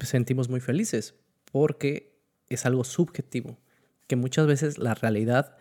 sentimos 0.00 0.48
muy 0.48 0.60
felices 0.60 1.14
porque 1.52 2.15
es 2.48 2.66
algo 2.66 2.84
subjetivo, 2.84 3.58
que 4.06 4.16
muchas 4.16 4.46
veces 4.46 4.78
la 4.78 4.94
realidad 4.94 5.56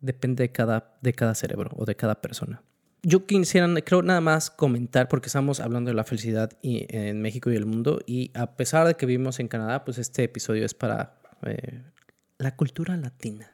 depende 0.00 0.44
de 0.44 0.52
cada, 0.52 0.96
de 1.02 1.12
cada 1.12 1.34
cerebro 1.34 1.70
o 1.76 1.84
de 1.84 1.96
cada 1.96 2.20
persona 2.20 2.62
yo 3.08 3.24
quisiera, 3.24 3.72
creo, 3.82 4.02
nada 4.02 4.20
más 4.20 4.50
comentar, 4.50 5.08
porque 5.08 5.28
estamos 5.28 5.60
hablando 5.60 5.90
de 5.90 5.94
la 5.94 6.02
felicidad 6.02 6.50
en 6.62 7.22
México 7.22 7.52
y 7.52 7.54
el 7.54 7.64
mundo, 7.64 8.00
y 8.04 8.32
a 8.34 8.56
pesar 8.56 8.84
de 8.84 8.94
que 8.94 9.06
vivimos 9.06 9.38
en 9.38 9.46
Canadá, 9.46 9.84
pues 9.84 9.98
este 9.98 10.24
episodio 10.24 10.64
es 10.64 10.74
para 10.74 11.14
eh, 11.42 11.84
la 12.38 12.56
cultura 12.56 12.96
latina. 12.96 13.52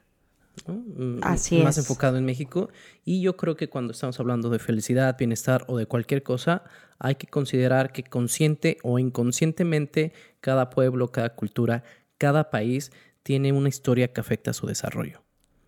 Mm, 0.65 1.19
Así 1.21 1.61
más 1.61 1.77
enfocado 1.77 2.17
en 2.17 2.25
México. 2.25 2.69
Y 3.05 3.21
yo 3.21 3.37
creo 3.37 3.55
que 3.55 3.69
cuando 3.69 3.93
estamos 3.93 4.19
hablando 4.19 4.49
de 4.49 4.57
felicidad, 4.57 5.15
bienestar 5.19 5.65
o 5.67 5.77
de 5.77 5.85
cualquier 5.85 6.23
cosa, 6.23 6.63
hay 6.97 7.15
que 7.15 7.27
considerar 7.27 7.91
que 7.91 8.03
consciente 8.03 8.77
o 8.81 8.97
inconscientemente 8.97 10.13
cada 10.41 10.71
pueblo, 10.71 11.11
cada 11.11 11.35
cultura, 11.35 11.83
cada 12.23 12.49
país 12.49 12.93
tiene 13.21 13.51
una 13.51 13.67
historia 13.67 14.13
que 14.13 14.21
afecta 14.21 14.51
a 14.51 14.53
su 14.53 14.65
desarrollo. 14.65 15.21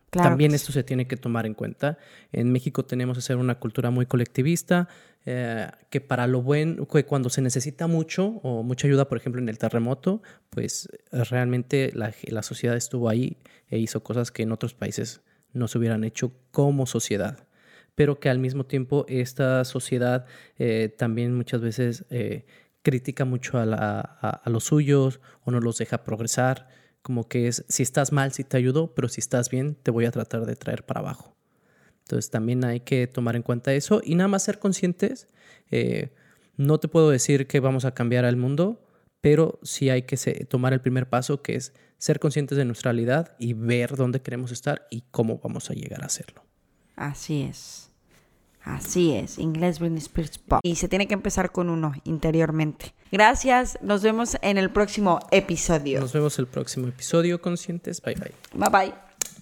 También 0.09 0.53
esto 0.53 0.71
se 0.71 0.85
tiene 0.85 1.05
que 1.05 1.17
tomar 1.17 1.45
en 1.45 1.53
cuenta. 1.53 1.97
En 2.31 2.49
México 2.53 2.85
tenemos 2.85 3.17
que 3.17 3.21
ser 3.21 3.35
una 3.35 3.59
cultura 3.59 3.89
muy 3.91 4.05
colectivista, 4.05 4.87
eh, 5.25 5.67
que 5.89 5.99
para 5.99 6.27
lo 6.27 6.41
bueno, 6.41 6.87
que 6.87 7.03
cuando 7.03 7.29
se 7.29 7.41
necesita 7.41 7.87
mucho 7.87 8.39
o 8.41 8.63
mucha 8.63 8.87
ayuda, 8.87 9.09
por 9.09 9.17
ejemplo, 9.17 9.41
en 9.41 9.49
el 9.49 9.57
terremoto, 9.57 10.21
pues 10.49 10.87
realmente 11.11 11.91
la, 11.93 12.13
la 12.23 12.41
sociedad 12.41 12.77
estuvo 12.77 13.09
ahí 13.09 13.35
e 13.67 13.77
hizo 13.77 14.01
cosas 14.01 14.31
que 14.31 14.43
en 14.43 14.53
otros 14.53 14.73
países 14.73 15.19
no 15.51 15.67
se 15.67 15.77
hubieran 15.77 16.05
hecho 16.05 16.31
como 16.51 16.85
sociedad. 16.85 17.49
Pero 17.95 18.21
que 18.21 18.29
al 18.29 18.39
mismo 18.39 18.65
tiempo 18.65 19.05
esta 19.09 19.65
sociedad 19.65 20.25
eh, 20.57 20.87
también 20.97 21.35
muchas 21.35 21.59
veces 21.59 22.05
eh, 22.11 22.45
critica 22.85 23.25
mucho 23.25 23.57
a, 23.57 23.99
a 23.99 24.49
los 24.49 24.63
suyos 24.63 25.19
o 25.43 25.51
no 25.51 25.59
los 25.59 25.77
deja 25.77 26.05
progresar 26.05 26.69
como 27.05 27.27
que 27.27 27.47
es, 27.47 27.63
si 27.69 27.83
estás 27.83 28.11
mal, 28.11 28.31
sí 28.31 28.43
te 28.43 28.57
ayudo, 28.57 28.95
pero 28.95 29.09
si 29.09 29.21
estás 29.21 29.51
bien, 29.51 29.75
te 29.75 29.91
voy 29.91 30.05
a 30.05 30.11
tratar 30.11 30.47
de 30.47 30.55
traer 30.55 30.87
para 30.87 31.01
abajo. 31.01 31.35
Entonces 31.99 32.31
también 32.31 32.65
hay 32.65 32.79
que 32.79 33.05
tomar 33.05 33.35
en 33.35 33.43
cuenta 33.43 33.75
eso 33.75 34.01
y 34.03 34.15
nada 34.15 34.27
más 34.27 34.41
ser 34.41 34.57
conscientes. 34.57 35.27
Eh, 35.69 36.15
no 36.57 36.79
te 36.79 36.87
puedo 36.87 37.11
decir 37.11 37.45
que 37.45 37.59
vamos 37.59 37.85
a 37.85 37.93
cambiar 37.93 38.25
al 38.25 38.37
mundo, 38.37 38.83
pero 39.21 39.59
sí 39.61 39.91
hay 39.91 40.01
que 40.01 40.17
tomar 40.45 40.73
el 40.73 40.81
primer 40.81 41.07
paso, 41.07 41.43
que 41.43 41.53
es 41.53 41.73
ser 41.99 42.19
conscientes 42.19 42.57
de 42.57 42.65
nuestra 42.65 42.91
realidad 42.91 43.35
y 43.37 43.53
ver 43.53 43.95
dónde 43.95 44.23
queremos 44.23 44.51
estar 44.51 44.87
y 44.89 45.03
cómo 45.11 45.37
vamos 45.37 45.69
a 45.69 45.75
llegar 45.75 46.01
a 46.01 46.07
hacerlo. 46.07 46.43
Así 46.95 47.43
es. 47.43 47.91
Así 48.65 49.13
es, 49.13 49.37
inglés 49.37 49.77
Britney 49.77 49.99
Spears 49.99 50.39
Pop. 50.39 50.59
Y 50.63 50.75
se 50.75 50.87
tiene 50.87 51.07
que 51.07 51.13
empezar 51.13 51.51
con 51.51 51.69
uno 51.69 51.93
interiormente. 52.03 52.95
Gracias, 53.11 53.77
nos 53.83 54.01
vemos 54.01 54.37
en 54.41 54.57
el 54.57 54.71
próximo 54.71 55.19
episodio. 55.29 56.01
Nos 56.01 56.13
vemos 56.13 56.39
el 56.39 56.47
próximo 56.47 56.87
episodio, 56.87 57.39
conscientes. 57.39 58.01
Bye 58.01 58.15
bye. 58.15 58.31
Bye 58.53 58.69
bye. 58.69 58.93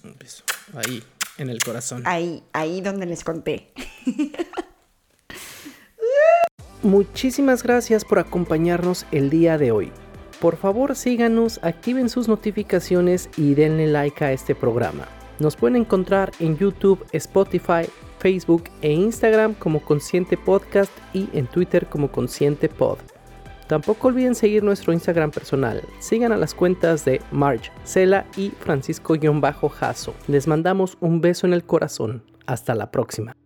Un 0.04 0.14
beso. 0.18 0.44
Ahí, 0.74 1.02
en 1.38 1.48
el 1.48 1.58
corazón. 1.64 2.02
Ahí, 2.04 2.44
ahí 2.52 2.82
donde 2.82 3.06
les 3.06 3.24
conté. 3.24 3.72
Muchísimas 6.82 7.62
gracias 7.62 8.04
por 8.04 8.18
acompañarnos 8.18 9.06
el 9.10 9.30
día 9.30 9.56
de 9.56 9.72
hoy. 9.72 9.90
Por 10.38 10.58
favor 10.58 10.96
síganos, 10.96 11.58
activen 11.62 12.10
sus 12.10 12.28
notificaciones 12.28 13.30
y 13.38 13.54
denle 13.54 13.86
like 13.86 14.22
a 14.22 14.32
este 14.32 14.54
programa. 14.54 15.08
Nos 15.38 15.56
pueden 15.56 15.76
encontrar 15.76 16.30
en 16.40 16.58
YouTube, 16.58 17.06
Spotify, 17.12 17.88
Facebook 18.24 18.70
e 18.80 18.90
Instagram 18.90 19.52
como 19.52 19.80
Consciente 19.80 20.38
Podcast 20.38 20.90
y 21.12 21.28
en 21.34 21.46
Twitter 21.46 21.86
como 21.86 22.10
Consciente 22.10 22.70
Pod. 22.70 22.96
Tampoco 23.66 24.08
olviden 24.08 24.34
seguir 24.34 24.64
nuestro 24.64 24.94
Instagram 24.94 25.30
personal. 25.30 25.82
Sigan 25.98 26.32
a 26.32 26.38
las 26.38 26.54
cuentas 26.54 27.04
de 27.04 27.20
Marge, 27.30 27.70
Cela 27.84 28.24
y 28.34 28.48
Francisco-Jaso. 28.60 30.14
Les 30.26 30.46
mandamos 30.48 30.96
un 31.00 31.20
beso 31.20 31.46
en 31.46 31.52
el 31.52 31.64
corazón. 31.64 32.22
Hasta 32.46 32.74
la 32.74 32.90
próxima. 32.90 33.36